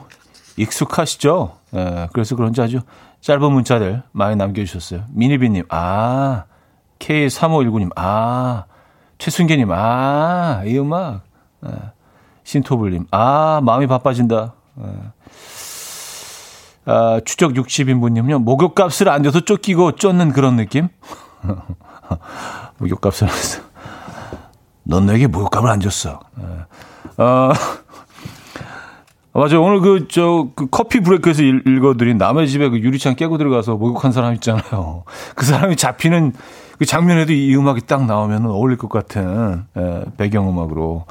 익숙하시죠? 0.57 1.53
예, 1.74 2.09
그래서 2.14 2.34
그런지 2.34 2.62
아주 2.62 2.80
짧은 3.20 3.53
문자들 3.53 4.05
많이 4.12 4.36
남겨주셨어요. 4.36 5.05
미니비님, 5.12 5.64
아, 5.68 6.45
K3519님, 6.99 7.91
아, 7.95 8.64
최순계님, 9.18 9.70
아, 9.70 10.62
이 10.64 10.78
음악. 10.78 11.24
예, 11.66 11.72
신토불님, 12.45 13.05
아, 13.11 13.61
마음이 13.62 13.86
바빠진다. 13.86 14.55
예. 14.82 14.86
아, 16.91 17.20
추적 17.24 17.53
60인분님요. 17.53 18.43
목욕값을 18.43 19.09
안 19.09 19.22
줘서 19.22 19.41
쫓기고 19.41 19.93
쫓는 19.93 20.32
그런 20.32 20.57
느낌? 20.57 20.88
목욕값을 22.78 23.28
안 23.28 23.32
줘. 23.32 23.61
넌 24.82 25.07
내게 25.07 25.28
목욕값을 25.28 25.70
안 25.70 25.78
줬어. 25.78 26.18
어, 27.16 27.53
맞아. 29.32 29.61
오늘 29.61 29.80
그, 29.80 30.09
저, 30.09 30.49
그 30.57 30.66
커피 30.68 30.99
브레이크에서 30.99 31.45
읽 31.45 31.84
어드린 31.84 32.18
남의 32.18 32.49
집에 32.49 32.68
그 32.68 32.80
유리창 32.80 33.14
깨고 33.14 33.38
들어가서 33.38 33.76
목욕한 33.76 34.11
사람 34.11 34.34
있잖아요. 34.34 35.05
그 35.36 35.47
사람이 35.47 35.76
잡히는 35.76 36.32
그 36.78 36.86
장면에도 36.86 37.32
이 37.32 37.55
음악이 37.55 37.82
딱 37.82 38.05
나오면 38.07 38.47
어울릴 38.47 38.78
것 38.78 38.88
같은 38.88 39.64
예, 39.76 40.05
배경음악으로 40.16 41.05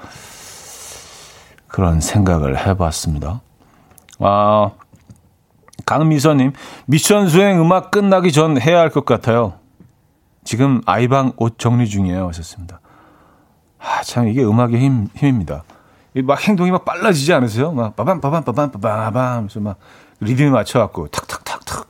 그런 1.67 2.01
생각을 2.01 2.67
해봤습니다. 2.67 3.41
아, 4.19 4.71
강미선님, 5.89 6.53
미션 6.85 7.29
수행 7.29 7.59
음악 7.59 7.89
끝나기 7.89 8.31
전 8.31 8.61
해야 8.61 8.79
할 8.79 8.91
것 8.91 9.05
같아요. 9.05 9.55
지금 10.43 10.81
아이방 10.85 11.33
옷 11.37 11.57
정리 11.57 11.89
중이에요. 11.89 12.27
하셨습니다. 12.27 12.79
아, 13.79 14.03
참, 14.03 14.27
이게 14.27 14.43
음악의 14.43 14.79
힘, 14.79 15.07
힘입니다. 15.15 15.63
막 16.23 16.47
행동이 16.47 16.69
막 16.69 16.85
빨라지지 16.85 17.33
않으세요? 17.33 17.71
막, 17.71 17.95
빠밤, 17.95 18.21
빠밤, 18.21 18.43
빠밤, 18.43 18.69
빠밤, 18.69 19.15
하면서 19.15 19.59
막 19.59 19.77
리듬에 20.19 20.51
맞춰갖고 20.51 21.07
탁 21.07 21.27
탁 21.27 21.43
탁 21.43 21.65
탁. 21.65 21.87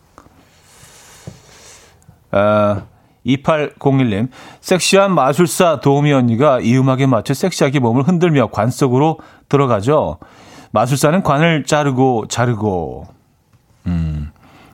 아, 2.31 2.83
2801님, 3.25 4.29
섹시한 4.61 5.13
마술사 5.13 5.81
도우미 5.81 6.13
언니가 6.13 6.61
이 6.61 6.77
음악에 6.77 7.05
맞춰 7.05 7.33
섹시하게 7.33 7.79
몸을 7.79 8.03
흔들며 8.03 8.47
관 8.47 8.71
속으로 8.71 9.19
들어가죠. 9.49 10.19
마술사는 10.71 11.21
관을 11.21 11.65
자르고 11.65 12.27
자르고 12.29 13.18
음. 13.89 14.31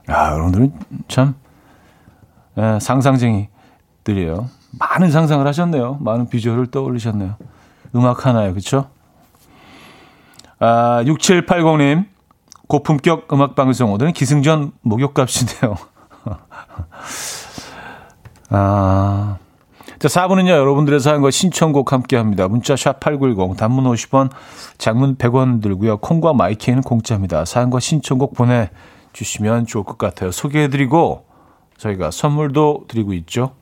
야, 0.09 0.31
여러분들은 0.33 0.73
참, 1.07 1.35
예, 2.57 2.77
상상쟁이들이에요. 2.79 4.49
많은 4.77 5.09
상상을 5.09 5.45
하셨네요. 5.47 5.97
많은 6.01 6.29
비주얼을 6.29 6.67
떠올리셨네요. 6.67 7.35
음악 7.95 8.25
하나요, 8.25 8.53
그쵸? 8.53 8.89
아, 10.59 11.01
6780님, 11.05 12.05
고품격 12.67 13.31
음악 13.33 13.55
방송. 13.55 13.93
오늘은 13.93 14.13
기승전 14.13 14.73
목욕값이네요. 14.81 15.75
아, 18.49 19.37
자, 19.97 20.07
4분은요, 20.07 20.49
여러분들의 20.49 20.99
사연과 20.99 21.31
신청곡 21.31 21.93
함께 21.93 22.17
합니다. 22.17 22.47
문자 22.47 22.75
샵 22.75 22.99
8910, 22.99 23.57
단문 23.57 23.85
50원, 23.85 24.29
장문 24.77 25.15
100원 25.17 25.61
들고요. 25.61 25.97
콩과 25.97 26.33
마이케이는 26.33 26.83
공짜입니다. 26.83 27.45
사연과 27.45 27.79
신청곡 27.79 28.33
보내 28.33 28.69
주시면 29.15 29.65
좋을 29.65 29.85
것 29.85 29.97
같아요. 29.97 30.29
소개해드리고 30.31 31.25
저희가 31.77 32.11
선물도 32.11 32.85
드리고 32.89 33.13
있죠. 33.13 33.53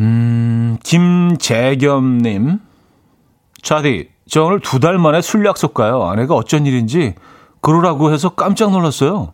음, 0.00 0.76
김재겸님. 0.82 2.58
차디, 3.62 4.10
저 4.28 4.42
오늘 4.44 4.58
두 4.60 4.80
달 4.80 4.98
만에 4.98 5.22
술 5.22 5.46
약속 5.46 5.74
가요. 5.74 6.02
아내가 6.02 6.34
어쩐 6.34 6.66
일인지 6.66 7.14
그러라고 7.60 8.12
해서 8.12 8.30
깜짝 8.30 8.72
놀랐어요. 8.72 9.32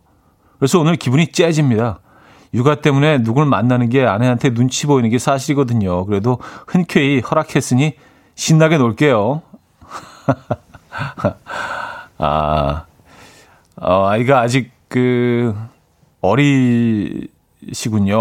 그래서 0.59 0.79
오늘 0.79 0.95
기분이 0.97 1.31
째집니다. 1.31 1.99
육아 2.53 2.75
때문에 2.75 3.23
누굴 3.23 3.45
만나는 3.45 3.89
게 3.89 4.05
아내한테 4.05 4.53
눈치 4.53 4.85
보이는 4.85 5.09
게 5.09 5.17
사실이거든요. 5.17 6.05
그래도 6.05 6.37
흔쾌히 6.67 7.19
허락했으니 7.19 7.95
신나게 8.35 8.77
놀게요. 8.77 9.41
아, 12.23 12.85
어, 13.77 14.05
아이가 14.05 14.41
아직 14.41 14.71
그, 14.87 15.55
어리시군요. 16.21 18.15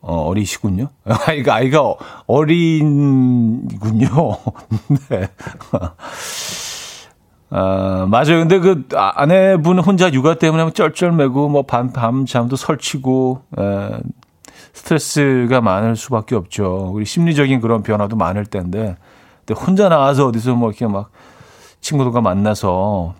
어, 0.00 0.16
어리시군요. 0.26 0.88
아이가, 1.26 1.56
아이가 1.56 1.94
어린군요. 2.26 4.08
네. 5.10 5.28
아, 7.50 8.06
맞아요. 8.08 8.38
근데 8.38 8.58
그 8.58 8.88
아, 8.94 9.12
아내분 9.16 9.78
혼자 9.78 10.10
육아 10.10 10.36
때문에 10.36 10.70
쩔쩔매고 10.70 11.50
뭐 11.50 11.64
밤, 11.64 11.92
밤 11.92 12.24
잠도 12.24 12.56
설치고, 12.56 13.42
에, 13.58 13.90
스트레스가 14.72 15.60
많을 15.60 15.96
수밖에 15.96 16.34
없죠. 16.34 16.90
우리 16.94 17.04
심리적인 17.04 17.60
그런 17.60 17.82
변화도 17.82 18.16
많을 18.16 18.46
텐데, 18.46 18.96
근데 19.44 19.60
혼자 19.60 19.90
나와서 19.90 20.28
어디서 20.28 20.54
뭐 20.54 20.70
이렇게 20.70 20.86
막 20.86 21.10
친구들과 21.82 22.20
만나서, 22.22 23.14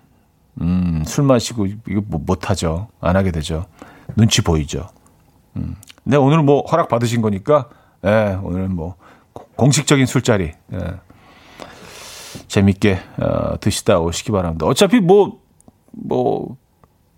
음, 0.63 1.03
술 1.07 1.25
마시고 1.25 1.67
이거 1.67 2.01
뭐 2.07 2.21
못하죠. 2.25 2.89
안 3.01 3.17
하게 3.17 3.31
되죠. 3.31 3.67
눈치 4.17 4.41
보이죠. 4.43 4.89
음. 5.57 5.77
근데 6.03 6.17
오늘 6.17 6.43
뭐 6.43 6.63
허락 6.67 6.89
받으신 6.89 7.21
거니까, 7.23 7.69
예, 8.05 8.39
오늘 8.43 8.69
뭐 8.69 8.95
공식적인 9.57 10.07
술자리, 10.07 10.53
예. 10.73 10.79
재밌게 12.49 12.99
어, 13.19 13.61
드시다 13.61 13.99
오시기 13.99 14.33
바랍니다. 14.33 14.67
어차피 14.67 15.01
뭐, 15.01 15.39
뭐, 15.91 16.57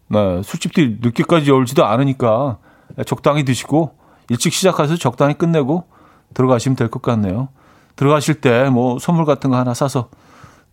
네, 0.09 0.43
술집들이 0.43 0.99
늦게까지 1.01 1.51
열지도 1.51 1.85
않으니까 1.85 2.59
적당히 3.07 3.45
드시고 3.45 3.97
일찍 4.29 4.53
시작해서 4.53 4.97
적당히 4.97 5.35
끝내고 5.35 5.85
들어가시면 6.35 6.77
될 6.77 6.89
것 6.89 7.01
같네요. 7.03 7.49
들어가실 7.97 8.41
때 8.41 8.69
뭐 8.71 8.99
선물 8.99 9.25
같은 9.25 9.51
거 9.51 9.57
하나 9.57 9.73
사서 9.75 10.09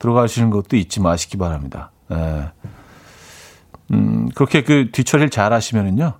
들어가시는 0.01 0.49
것도 0.49 0.77
잊지 0.77 0.99
마시기 0.99 1.37
바랍니다. 1.37 1.91
예. 2.11 2.49
음, 3.91 4.29
그렇게 4.33 4.63
그 4.63 4.89
뒤처리를 4.91 5.29
잘 5.29 5.53
하시면은요, 5.53 6.13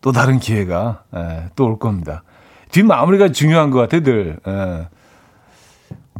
또 0.00 0.12
다른 0.12 0.38
기회가, 0.38 1.02
예, 1.14 1.50
또 1.56 1.64
올 1.66 1.78
겁니다. 1.78 2.22
뒷마무리가 2.70 3.32
중요한 3.32 3.70
것 3.70 3.80
같아요, 3.80 4.02
늘. 4.02 4.38
예. 4.46 4.88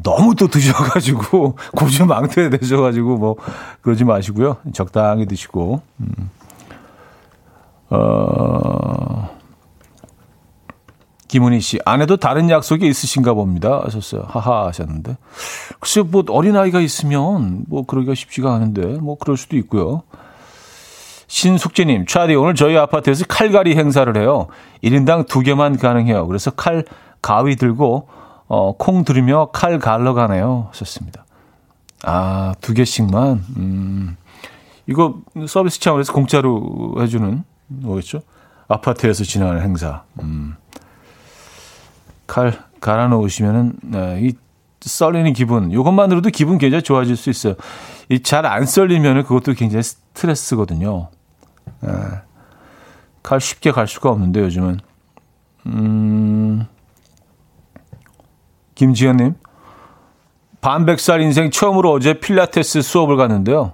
너무 0.02 0.34
또 0.34 0.48
드셔가지고 0.48 1.56
고주망태에 1.76 2.50
되셔가지고 2.50 3.16
뭐 3.18 3.36
그러지 3.82 4.04
마시고요. 4.04 4.56
적당히 4.74 5.26
드시고. 5.26 5.80
음. 6.00 6.30
어. 7.90 9.35
김은희 11.36 11.60
씨, 11.60 11.78
아내도 11.84 12.16
다른 12.16 12.48
약속이 12.48 12.88
있으신가 12.88 13.34
봅니다. 13.34 13.82
하셨어요. 13.84 14.24
하하 14.26 14.68
하셨는데. 14.68 15.18
글쎄, 15.80 16.00
뭐, 16.00 16.24
어린아이가 16.26 16.80
있으면, 16.80 17.64
뭐, 17.68 17.84
그러기가 17.84 18.14
쉽지가 18.14 18.54
않은데, 18.54 18.86
뭐, 18.86 19.18
그럴 19.18 19.36
수도 19.36 19.58
있고요. 19.58 20.02
신숙재님, 21.26 22.06
차디, 22.06 22.34
오늘 22.36 22.54
저희 22.54 22.78
아파트에서 22.78 23.26
칼갈이 23.28 23.76
행사를 23.76 24.16
해요. 24.16 24.46
1인당 24.82 25.28
두 25.28 25.40
개만 25.40 25.76
가능해요. 25.76 26.26
그래서 26.26 26.52
칼, 26.52 26.84
가위 27.20 27.56
들고, 27.56 28.08
어, 28.48 28.72
콩 28.78 29.04
들으며 29.04 29.50
칼 29.52 29.78
갈러 29.78 30.14
가네요. 30.14 30.68
하셨습니다. 30.70 31.26
아, 32.04 32.54
두 32.62 32.72
개씩만. 32.72 33.44
음, 33.58 34.16
이거 34.86 35.18
서비스 35.46 35.80
차원에서 35.80 36.14
공짜로 36.14 36.94
해주는 36.98 37.44
뭐겠죠? 37.66 38.22
아파트에서 38.68 39.22
진행하는 39.22 39.60
행사. 39.60 40.04
음. 40.22 40.56
칼 42.26 42.52
갈아 42.80 43.08
놓으시면은 43.08 43.72
네, 43.82 44.20
이 44.22 44.32
썰리는 44.80 45.32
기분, 45.32 45.70
이것만으로도 45.72 46.30
기분 46.30 46.58
굉장히 46.58 46.82
좋아질 46.82 47.16
수 47.16 47.30
있어요. 47.30 47.54
이 48.08 48.20
잘 48.22 48.46
안 48.46 48.66
썰리면은 48.66 49.24
그것도 49.24 49.54
굉장히 49.54 49.82
스트레스거든요. 49.82 51.08
네. 51.80 51.90
칼 53.22 53.40
쉽게 53.40 53.72
갈 53.72 53.88
수가 53.88 54.10
없는데 54.10 54.40
요즘은. 54.40 54.78
음. 55.66 56.66
김지현님, 58.76 59.34
반백살 60.60 61.20
인생 61.22 61.50
처음으로 61.50 61.90
어제 61.92 62.14
필라테스 62.20 62.82
수업을 62.82 63.16
갔는데요. 63.16 63.72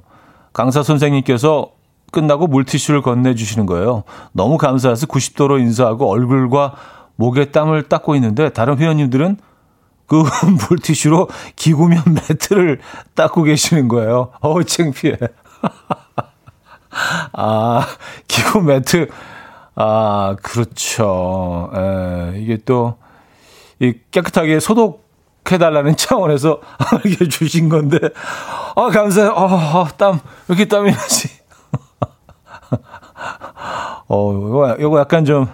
강사 0.52 0.82
선생님께서 0.82 1.72
끝나고 2.12 2.46
물티슈를 2.46 3.02
건네주시는 3.02 3.66
거예요. 3.66 4.04
너무 4.32 4.58
감사해서 4.58 5.06
90도로 5.06 5.58
인사하고 5.60 6.08
얼굴과 6.10 6.74
목에 7.16 7.46
땀을 7.46 7.88
닦고 7.88 8.14
있는데 8.16 8.50
다른 8.50 8.78
회원님들은 8.78 9.38
그 10.06 10.22
물티슈로 10.68 11.28
기구면 11.56 12.02
매트를 12.28 12.80
닦고 13.14 13.44
계시는 13.44 13.88
거예요. 13.88 14.32
어우, 14.40 14.64
창피해. 14.64 15.16
아, 17.32 17.86
기구 18.28 18.60
매트. 18.60 19.08
아, 19.74 20.36
그렇죠. 20.42 21.70
에, 21.74 22.38
이게 22.38 22.58
또, 22.64 22.98
이 23.78 23.94
깨끗하게 24.10 24.60
소독해달라는 24.60 25.96
차원에서 25.96 26.60
이렇게 27.04 27.28
주신 27.28 27.68
건데, 27.68 27.98
아, 28.76 28.90
감사해요. 28.90 29.32
아, 29.32 29.44
아 29.44 29.88
땀, 29.96 30.20
왜 30.48 30.54
이렇게 30.54 30.64
땀이 30.66 30.90
나지? 30.90 31.28
어, 34.08 34.34
이거, 34.34 34.76
이거 34.78 35.00
약간 35.00 35.24
좀, 35.24 35.46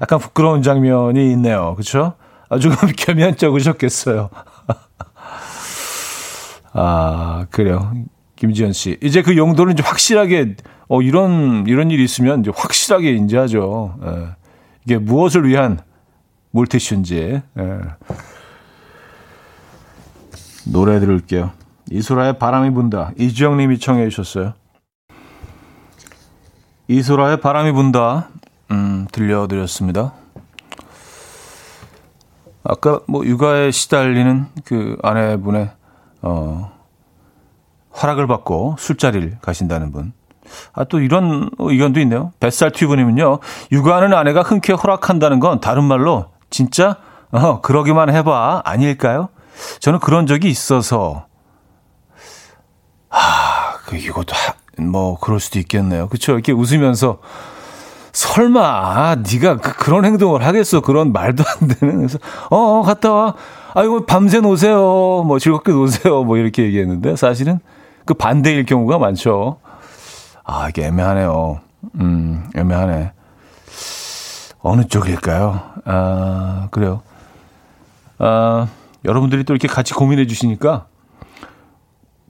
약간 0.00 0.18
부끄러운 0.18 0.62
장면이 0.62 1.30
있네요. 1.32 1.74
그렇죠? 1.74 2.14
아주 2.48 2.70
겸연쩍으셨겠어요. 2.96 4.30
아, 6.72 7.46
그래요. 7.50 7.92
김지현 8.36 8.72
씨. 8.72 8.98
이제 9.02 9.22
그 9.22 9.36
용도는 9.36 9.72
이제 9.72 9.82
확실하게, 9.82 10.56
어, 10.88 11.00
이런, 11.00 11.64
이런 11.66 11.90
일이 11.90 12.04
있으면 12.04 12.40
이제 12.40 12.50
확실하게 12.54 13.12
인지하죠. 13.12 13.96
예. 14.04 14.28
이게 14.84 14.98
무엇을 14.98 15.48
위한 15.48 15.80
물티슈인지. 16.50 17.42
예. 17.58 17.78
노래 20.66 21.00
들을게요. 21.00 21.52
이소라의 21.90 22.38
바람이 22.38 22.70
분다. 22.70 23.12
이주영 23.18 23.56
님이 23.56 23.78
청해 23.78 24.08
주셨어요. 24.08 24.52
이소라의 26.88 27.40
바람이 27.40 27.72
분다. 27.72 28.28
음, 28.70 29.06
들려드렸습니다. 29.12 30.12
아까 32.64 33.00
뭐 33.06 33.24
육아에 33.24 33.70
시달리는 33.70 34.46
그 34.64 34.96
아내분의 35.02 35.70
어 36.22 36.72
허락을 38.02 38.26
받고 38.26 38.76
술자리를 38.78 39.38
가신다는 39.40 39.92
분. 39.92 40.12
아, 40.72 40.84
또 40.84 41.00
이런 41.00 41.50
의견도 41.58 42.00
있네요. 42.00 42.32
뱃살 42.40 42.70
튜브님은요, 42.72 43.38
육아하는 43.72 44.14
아내가 44.14 44.42
흔쾌 44.42 44.72
허락한다는 44.74 45.40
건 45.40 45.60
다른 45.60 45.84
말로 45.84 46.26
진짜 46.50 46.96
어, 47.32 47.60
그러기만 47.60 48.10
해봐 48.10 48.62
아닐까요? 48.64 49.28
저는 49.80 49.98
그런 50.00 50.26
적이 50.26 50.48
있어서 50.48 51.26
아, 53.10 53.78
그 53.86 53.96
이것도 53.96 54.34
하, 54.34 54.82
뭐 54.82 55.18
그럴 55.18 55.40
수도 55.40 55.58
있겠네요. 55.58 56.08
그렇죠? 56.08 56.32
이렇게 56.32 56.52
웃으면서 56.52 57.20
설마 58.16 59.16
네가 59.30 59.58
그, 59.58 59.76
그런 59.76 60.06
행동을 60.06 60.42
하겠어? 60.42 60.80
그런 60.80 61.12
말도 61.12 61.44
안 61.46 61.68
되는 61.68 61.98
그래서 61.98 62.18
어, 62.50 62.56
어 62.56 62.82
갔다 62.82 63.12
와. 63.12 63.34
아이고 63.74 64.06
밤새 64.06 64.40
노세요. 64.40 65.22
뭐 65.26 65.38
즐겁게 65.38 65.70
노세요. 65.72 66.24
뭐 66.24 66.38
이렇게 66.38 66.62
얘기했는데 66.62 67.14
사실은 67.14 67.60
그 68.06 68.14
반대일 68.14 68.64
경우가 68.64 68.96
많죠. 68.98 69.58
아, 70.44 70.70
이게 70.70 70.86
애매하네요. 70.86 71.60
음, 72.00 72.48
애매하네. 72.56 73.12
어느 74.62 74.84
쪽일까요? 74.84 75.60
아, 75.84 76.68
그래요. 76.70 77.02
아, 78.18 78.66
여러분들이 79.04 79.44
또 79.44 79.52
이렇게 79.52 79.68
같이 79.68 79.92
고민해 79.92 80.26
주시니까 80.26 80.86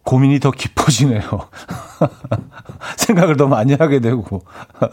고민이 0.07 0.39
더 0.39 0.53
깊어지네요. 0.53 1.21
생각을 2.97 3.37
더 3.37 3.49
많이 3.49 3.75
하게 3.75 3.99
되고. 3.99 4.43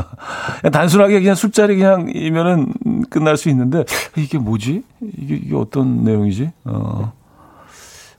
단순하게 0.74 1.20
그냥 1.20 1.36
술자리 1.36 1.78
그냥 1.78 2.12
이면은 2.14 2.74
끝날 3.12 3.38
수 3.38 3.48
있는데, 3.50 3.86
이게 4.18 4.40
뭐지? 4.40 4.84
이게, 5.02 5.36
이게 5.36 5.56
어떤 5.56 6.04
내용이지? 6.04 6.52
어. 6.66 7.14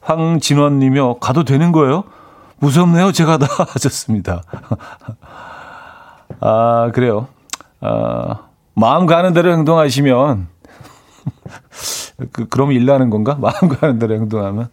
황진원 0.03 0.79
님이요. 0.79 1.15
가도 1.15 1.43
되는 1.43 1.73
거예요? 1.73 2.05
무섭네요. 2.59 3.11
제가 3.11 3.39
다 3.39 3.47
하셨습니다. 3.71 4.43
아, 6.39 6.93
그래요. 6.95 7.27
아, 7.81 8.43
마음 8.75 9.07
가는 9.07 9.33
대로 9.33 9.51
행동하시면 9.51 10.47
그 12.31 12.47
그럼 12.49 12.71
일나는 12.71 13.11
건가? 13.11 13.37
마음 13.41 13.69
가는 13.69 13.99
대로 13.99 14.15
행동하면 14.15 14.69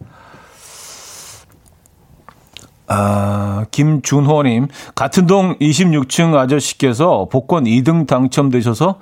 아, 2.94 3.64
김준호님, 3.70 4.68
같은 4.94 5.26
동 5.26 5.56
26층 5.58 6.36
아저씨께서 6.36 7.26
복권 7.32 7.64
2등 7.64 8.06
당첨되셔서 8.06 8.98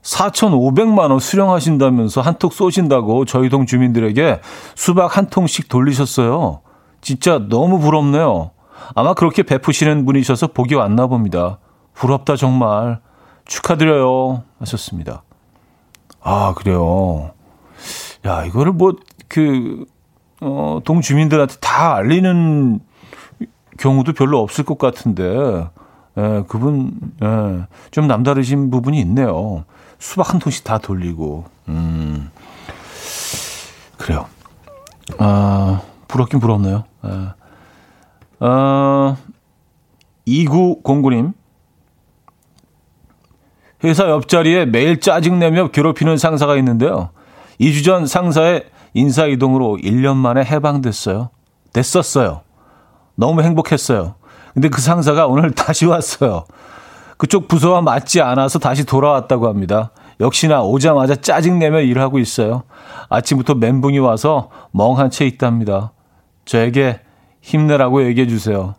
4,500만원 0.00 1.20
수령하신다면서 1.20 2.22
한통 2.22 2.50
쏘신다고 2.50 3.26
저희 3.26 3.50
동 3.50 3.66
주민들에게 3.66 4.40
수박 4.74 5.18
한 5.18 5.26
통씩 5.26 5.68
돌리셨어요. 5.68 6.62
진짜 7.02 7.38
너무 7.50 7.78
부럽네요. 7.80 8.52
아마 8.94 9.12
그렇게 9.12 9.42
베푸시는 9.42 10.06
분이셔서 10.06 10.48
복이 10.48 10.74
왔나 10.74 11.06
봅니다. 11.06 11.58
부럽다, 11.92 12.36
정말. 12.36 13.00
축하드려요. 13.44 14.42
하셨습니다. 14.60 15.22
아, 16.22 16.54
그래요. 16.56 17.32
야, 18.24 18.44
이거를 18.44 18.72
뭐, 18.72 18.94
그, 19.28 19.84
어, 20.40 20.78
동주민들한테 20.84 21.56
다 21.60 21.94
알리는 21.96 22.80
경우도 23.78 24.12
별로 24.12 24.40
없을 24.40 24.64
것 24.64 24.78
같은데, 24.78 25.68
예, 26.18 26.44
그분, 26.48 26.92
예, 27.22 27.66
좀 27.90 28.06
남다르신 28.06 28.70
부분이 28.70 29.00
있네요. 29.00 29.64
수박 29.98 30.32
한 30.32 30.38
통씩 30.38 30.64
다 30.64 30.78
돌리고, 30.78 31.44
음, 31.68 32.30
그래요. 33.96 34.26
아, 35.18 35.80
부럽긴 36.06 36.40
부럽네요. 36.40 36.84
예. 37.04 38.44
어, 38.44 39.16
2909님. 40.26 41.32
회사 43.84 44.08
옆자리에 44.08 44.66
매일 44.66 45.00
짜증내며 45.00 45.68
괴롭히는 45.68 46.16
상사가 46.16 46.56
있는데요. 46.56 47.10
2주 47.60 47.84
전 47.84 48.06
상사의 48.06 48.64
인사이동으로 48.94 49.78
1년 49.82 50.16
만에 50.16 50.44
해방됐어요. 50.44 51.30
됐었어요. 51.72 52.42
너무 53.18 53.42
행복했어요. 53.42 54.14
근데 54.54 54.68
그 54.68 54.80
상사가 54.80 55.26
오늘 55.26 55.50
다시 55.54 55.86
왔어요. 55.86 56.44
그쪽 57.16 57.48
부서와 57.48 57.82
맞지 57.82 58.20
않아서 58.20 58.60
다시 58.60 58.84
돌아왔다고 58.84 59.48
합니다. 59.48 59.90
역시나 60.20 60.62
오자마자 60.62 61.16
짜증내며 61.16 61.80
일하고 61.80 62.20
있어요. 62.20 62.62
아침부터 63.08 63.54
멘붕이 63.54 63.98
와서 63.98 64.50
멍한 64.70 65.10
채 65.10 65.26
있답니다. 65.26 65.92
저에게 66.44 67.00
힘내라고 67.40 68.04
얘기해 68.06 68.28
주세요. 68.28 68.76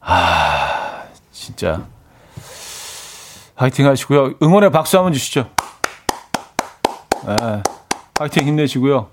아, 0.00 1.02
진짜. 1.30 1.82
화이팅 3.56 3.86
하시고요. 3.86 4.34
응원의 4.42 4.70
박수 4.70 4.96
한번 4.96 5.12
주시죠. 5.12 5.48
네, 7.26 7.62
화이팅 8.18 8.46
힘내시고요. 8.46 9.08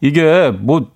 이게 0.00 0.50
뭐 0.50 0.90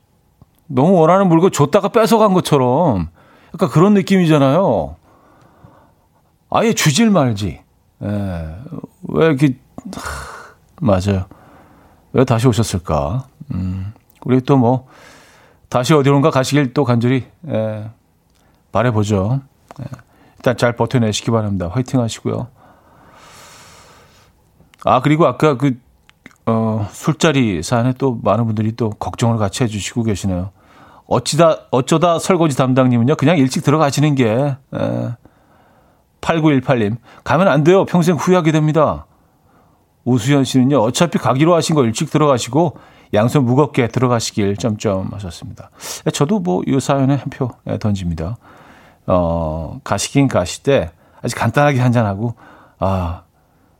너무 0.67 0.95
원하는 0.95 1.29
물건 1.29 1.53
줬다가 1.53 1.89
뺏어간 1.89 2.33
것처럼 2.35 3.09
약간 3.55 3.69
그런 3.69 3.95
느낌이잖아요. 3.95 4.97
아예 6.51 6.73
주질 6.73 7.11
말지. 7.11 7.61
예. 8.03 8.57
왜 9.09 9.27
이렇게, 9.27 9.59
하, 9.95 10.55
맞아요. 10.81 11.27
왜 12.13 12.25
다시 12.25 12.47
오셨을까? 12.49 13.27
음, 13.53 13.93
우리 14.25 14.41
또 14.41 14.57
뭐, 14.57 14.87
다시 15.69 15.95
어디론가 15.95 16.31
가시길 16.31 16.75
또 16.75 16.85
간절히, 16.85 17.27
예, 17.49 17.91
바래 18.73 18.91
보죠. 18.91 19.41
예. 19.81 19.85
일단 20.37 20.57
잘 20.57 20.77
버텨내시기 20.77 21.31
바랍니다. 21.31 21.69
화이팅 21.73 22.01
하시고요. 22.01 22.49
아, 24.85 25.01
그리고 25.01 25.27
아까 25.27 25.57
그, 25.57 25.79
어, 26.47 26.87
술자리 26.93 27.63
사안에 27.63 27.95
또 27.99 28.19
많은 28.23 28.47
분들이 28.47 28.77
또 28.77 28.91
걱정을 28.91 29.37
같이 29.39 29.65
해주시고 29.65 30.05
계시네요. 30.05 30.51
어찌다, 31.07 31.67
어쩌다 31.71 32.19
설거지 32.19 32.57
담당님은요, 32.57 33.17
그냥 33.17 33.39
일찍 33.39 33.63
들어가시는 33.63 34.15
게, 34.17 34.29
에, 34.29 34.57
8918님, 36.21 36.97
가면 37.25 37.49
안 37.49 37.63
돼요. 37.63 37.85
평생 37.85 38.17
후회하게 38.17 38.53
됩니다. 38.53 39.07
우수현 40.05 40.45
씨는요, 40.45 40.79
어차피 40.79 41.19
가기로 41.19 41.55
하신 41.55 41.75
거 41.75 41.85
일찍 41.85 42.11
들어가시고, 42.11 42.77
양손 43.15 43.45
무겁게 43.45 43.87
들어가시길 43.89 44.57
점점 44.57 45.11
하셨습니다. 45.13 45.71
저도 46.13 46.41
뭐, 46.41 46.63
이 46.67 46.79
사연에 46.81 47.15
한 47.15 47.31
표 47.31 47.51
던집니다. 47.79 48.37
어, 49.07 49.79
가시긴 49.85 50.27
가시되, 50.27 50.91
아주 51.23 51.37
간단하게 51.37 51.81
한잔하고, 51.81 52.35
아, 52.81 53.23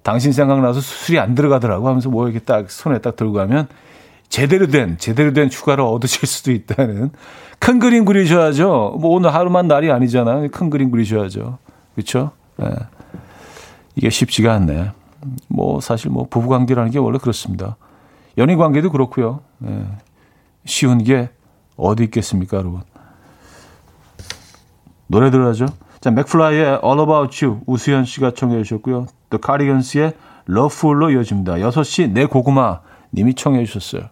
당신 0.05 0.31
생각나서 0.33 0.81
술이 0.81 1.19
안 1.19 1.35
들어가더라고 1.35 1.89
하면서 1.89 2.09
뭐 2.09 2.29
이렇게 2.29 2.39
딱 2.45 2.71
손에 2.71 2.99
딱 2.99 3.17
들고 3.17 3.33
가면, 3.33 3.67
제대로 4.37 4.67
된 4.67 4.99
제대로 4.99 5.33
된 5.33 5.49
휴가를 5.49 5.83
얻으실 5.83 6.29
수도 6.29 6.53
있다는 6.53 7.11
큰 7.59 7.79
그림 7.79 8.05
그리셔야죠. 8.05 8.99
뭐 9.01 9.13
오늘 9.13 9.33
하루만 9.33 9.67
날이 9.67 9.91
아니잖아요. 9.91 10.51
큰 10.51 10.69
그림 10.69 10.91
그리셔야죠. 10.91 11.57
그렇죠? 11.95 12.33
네. 12.59 12.67
이게 13.95 14.11
쉽지가 14.11 14.53
않네. 14.53 14.91
뭐 15.49 15.81
사실 15.81 16.11
뭐 16.11 16.27
부부 16.29 16.49
관계라는 16.51 16.91
게 16.91 16.99
원래 16.99 17.17
그렇습니다. 17.17 17.77
연인 18.37 18.59
관계도 18.59 18.91
그렇고요. 18.91 19.41
네. 19.57 19.87
쉬운 20.67 21.03
게 21.03 21.31
어디 21.79 22.05
있겠습니까, 22.05 22.59
여러분? 22.59 22.83
노래 25.07 25.31
들어야죠. 25.31 25.65
자, 26.01 26.11
맥플라이의 26.11 26.81
All 26.85 27.01
About 27.01 27.43
You 27.43 27.63
우수현 27.65 28.05
씨가 28.05 28.33
청해 28.33 28.63
주셨고요. 28.65 29.07
또 29.31 29.39
카리건스의 29.39 30.13
러프로 30.45 31.09
이어집니다. 31.13 31.55
6시 31.55 32.11
내 32.11 32.27
고구마 32.27 32.81
님이 33.15 33.33
청해 33.33 33.65
주셨어요. 33.65 34.11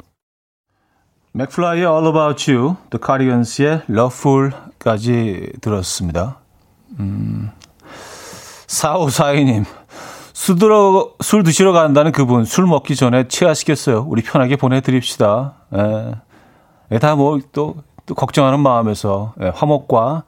맥플라이의 1.36 1.84
All 1.84 2.06
About 2.06 2.52
You, 2.52 2.76
The 2.90 3.00
Cardigans*의 3.04 3.82
Loveful까지 3.90 5.50
들었습니다. 5.60 6.38
음, 7.00 7.50
4542님, 8.68 9.64
술, 10.32 10.60
들어, 10.60 11.10
술 11.20 11.42
드시러 11.42 11.72
간다는 11.72 12.12
그분, 12.12 12.44
술 12.44 12.66
먹기 12.66 12.94
전에 12.94 13.26
취하시겠어요? 13.26 14.06
우리 14.08 14.22
편하게 14.22 14.54
보내드립시다. 14.54 15.54
예. 16.92 16.98
다 17.00 17.16
뭐, 17.16 17.40
또, 17.50 17.78
또 18.06 18.14
걱정하는 18.14 18.60
마음에서, 18.60 19.34
예, 19.42 19.48
화목과 19.48 20.22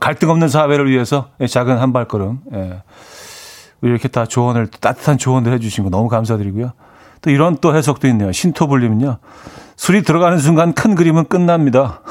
갈등 0.00 0.30
없는 0.30 0.48
사회를 0.48 0.88
위해서 0.88 1.28
작은 1.46 1.76
한 1.76 1.92
발걸음, 1.92 2.40
예. 2.54 2.82
이렇게 3.82 4.08
다 4.08 4.24
조언을, 4.24 4.68
따뜻한 4.68 5.18
조언을 5.18 5.52
해주신 5.52 5.84
거 5.84 5.90
너무 5.90 6.08
감사드리고요. 6.08 6.72
또 7.20 7.30
이런 7.30 7.58
또 7.60 7.76
해석도 7.76 8.08
있네요. 8.08 8.32
신토불님은요. 8.32 9.18
술이 9.76 10.02
들어가는 10.02 10.38
순간 10.38 10.72
큰 10.72 10.94
그림은 10.94 11.26
끝납니다. 11.26 12.00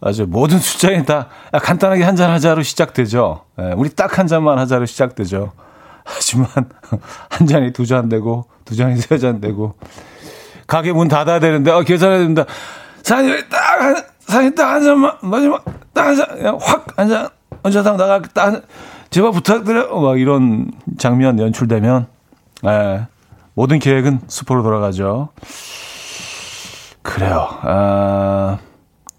맞아요. 0.00 0.26
모든 0.28 0.58
숫자에 0.58 1.04
다 1.04 1.28
간단하게 1.52 2.04
한 2.04 2.16
잔 2.16 2.30
하자로 2.30 2.62
시작되죠. 2.62 3.42
예, 3.58 3.72
우리 3.76 3.88
딱 3.90 4.18
한 4.18 4.26
잔만 4.26 4.58
하자로 4.58 4.86
시작되죠. 4.86 5.52
하지만 6.04 6.48
한 7.30 7.46
잔이 7.46 7.72
두 7.72 7.86
잔 7.86 8.08
되고 8.08 8.46
두 8.64 8.76
잔이 8.76 8.96
세 8.96 9.18
잔 9.18 9.40
되고 9.40 9.74
가게 10.66 10.92
문 10.92 11.08
닫아야 11.08 11.40
되는데 11.40 11.70
어, 11.70 11.82
계산해야 11.82 12.18
된다. 12.18 12.44
사장님 13.02 13.48
딱한 13.48 13.96
사장님 14.20 14.54
딱한 14.54 14.84
잔만 14.84 15.12
마지막 15.22 15.64
딱 15.94 16.06
한 16.08 16.16
잔 16.16 16.26
그냥 16.36 16.58
확한잔 16.60 17.28
언제당 17.62 17.96
나가 17.96 18.20
딱 18.34 18.62
제발 19.10 19.32
부탁드려 19.32 19.98
막 19.98 20.20
이런 20.20 20.70
장면 20.98 21.38
연출되면 21.40 22.06
예, 22.66 23.06
모든 23.56 23.78
계획은 23.78 24.20
수포로 24.28 24.62
돌아가죠. 24.62 25.30
그래요. 27.00 27.48
아, 27.62 28.58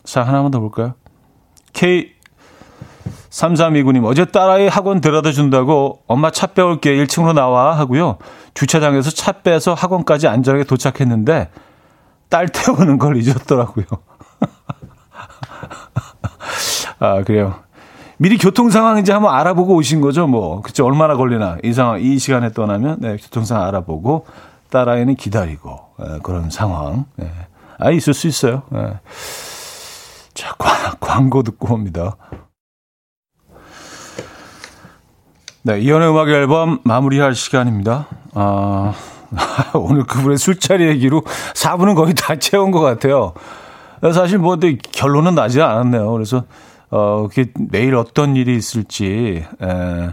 자, 0.03 0.21
하나만 0.21 0.51
더 0.51 0.59
볼까요? 0.59 0.93
K 1.73 2.13
3329님, 3.31 4.05
어제 4.05 4.25
딸아이 4.25 4.67
학원 4.67 5.01
데려다 5.01 5.31
준다고 5.31 6.03
엄마 6.07 6.29
차 6.29 6.45
빼올게 6.47 6.95
1층으로 6.95 7.33
나와 7.33 7.79
하고요. 7.79 8.19
주차장에서 8.53 9.09
차 9.09 9.31
빼서 9.31 9.73
학원까지 9.73 10.27
안전하게 10.27 10.65
도착했는데 10.65 11.49
딸 12.29 12.47
태우는 12.47 12.99
걸 12.99 13.17
잊었더라고요. 13.17 13.85
아, 16.99 17.23
그래요. 17.23 17.55
미리 18.17 18.37
교통 18.37 18.69
상황인지 18.69 19.11
한번 19.11 19.33
알아보고 19.35 19.75
오신 19.75 20.01
거죠, 20.01 20.25
뭐. 20.25 20.61
그쵸, 20.61 20.85
얼마나 20.85 21.15
걸리나. 21.15 21.57
이 21.63 21.71
상황, 21.71 22.01
이 22.01 22.17
시간에 22.17 22.51
떠나면, 22.51 22.97
네, 22.99 23.17
교통 23.17 23.45
상황 23.45 23.67
알아보고, 23.67 24.25
딸아이는 24.71 25.15
기다리고, 25.15 25.79
네, 25.99 26.19
그런 26.23 26.49
상황. 26.49 27.05
네. 27.15 27.31
아, 27.77 27.91
있을 27.91 28.15
수 28.15 28.27
있어요. 28.27 28.63
네. 28.69 28.99
자, 30.33 30.55
광고 30.99 31.43
듣고 31.43 31.75
옵니다. 31.75 32.17
네, 35.61 35.79
이연의 35.79 36.09
음악 36.09 36.29
앨범 36.29 36.79
마무리할 36.83 37.35
시간입니다. 37.35 38.07
아, 38.33 38.93
오늘 39.75 40.05
그분의 40.05 40.37
술자리 40.37 40.87
얘기로 40.87 41.21
4분은 41.53 41.95
거의 41.95 42.15
다 42.15 42.35
채운 42.37 42.71
것 42.71 42.79
같아요. 42.79 43.33
사실 44.13 44.39
뭐, 44.39 44.57
근데 44.57 44.77
결론은 44.91 45.35
나지 45.35 45.61
않았네요. 45.61 46.11
그래서, 46.11 46.45
어, 46.89 47.27
그게 47.27 47.51
내일 47.55 47.95
어떤 47.95 48.35
일이 48.35 48.55
있을지, 48.55 49.43
에, 49.61 50.09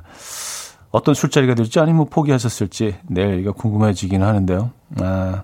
어떤 0.90 1.14
술자리가 1.14 1.54
될지 1.54 1.80
아니면 1.80 1.96
뭐 1.98 2.06
포기하셨을지 2.06 2.96
내일 3.08 3.40
이거 3.40 3.52
궁금해지긴 3.52 4.22
하는데요. 4.22 4.70
아, 5.00 5.42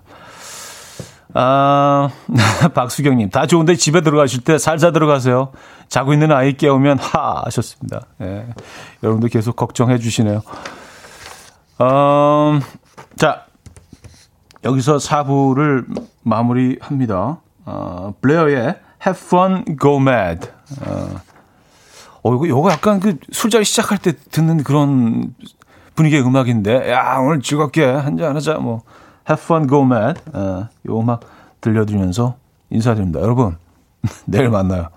아 1.33 2.09
박수경님, 2.73 3.29
다 3.29 3.45
좋은데 3.47 3.75
집에 3.75 4.01
들어가실 4.01 4.43
때 4.43 4.57
살살 4.57 4.93
들어가세요. 4.93 5.51
자고 5.87 6.13
있는 6.13 6.31
아이 6.31 6.53
깨우면 6.53 6.99
하 6.99 7.43
하셨습니다. 7.45 8.01
예, 8.21 8.47
여러분들 9.03 9.29
계속 9.29 9.55
걱정해 9.55 9.97
주시네요. 9.97 10.41
음, 11.81 12.61
자, 13.17 13.45
여기서 14.63 14.97
4부를 14.97 15.85
마무리합니다. 16.23 17.41
어, 17.65 18.13
블레어의 18.21 18.75
Have 19.05 19.19
Fun, 19.19 19.65
Go 19.79 19.97
Mad. 19.97 20.47
어, 20.85 21.21
어, 22.23 22.35
이거, 22.35 22.45
이거 22.45 22.71
약간 22.71 22.99
그 22.99 23.17
술자리 23.31 23.65
시작할 23.65 23.97
때 23.97 24.13
듣는 24.31 24.63
그런 24.63 25.33
분위기의 25.95 26.23
음악인데, 26.23 26.91
야, 26.91 27.17
오늘 27.17 27.41
즐겁게 27.41 27.83
한잔 27.83 28.35
하자, 28.35 28.55
뭐, 28.55 28.81
Have 29.29 29.43
Fun, 29.43 29.67
Go 29.67 29.83
Mad. 29.83 30.21
어, 30.33 30.67
이 30.85 30.89
음악 30.89 31.21
들려드리면서 31.61 32.35
인사드립니다. 32.69 33.21
여러분, 33.21 33.57
내일 34.25 34.49
만나요. 34.49 34.89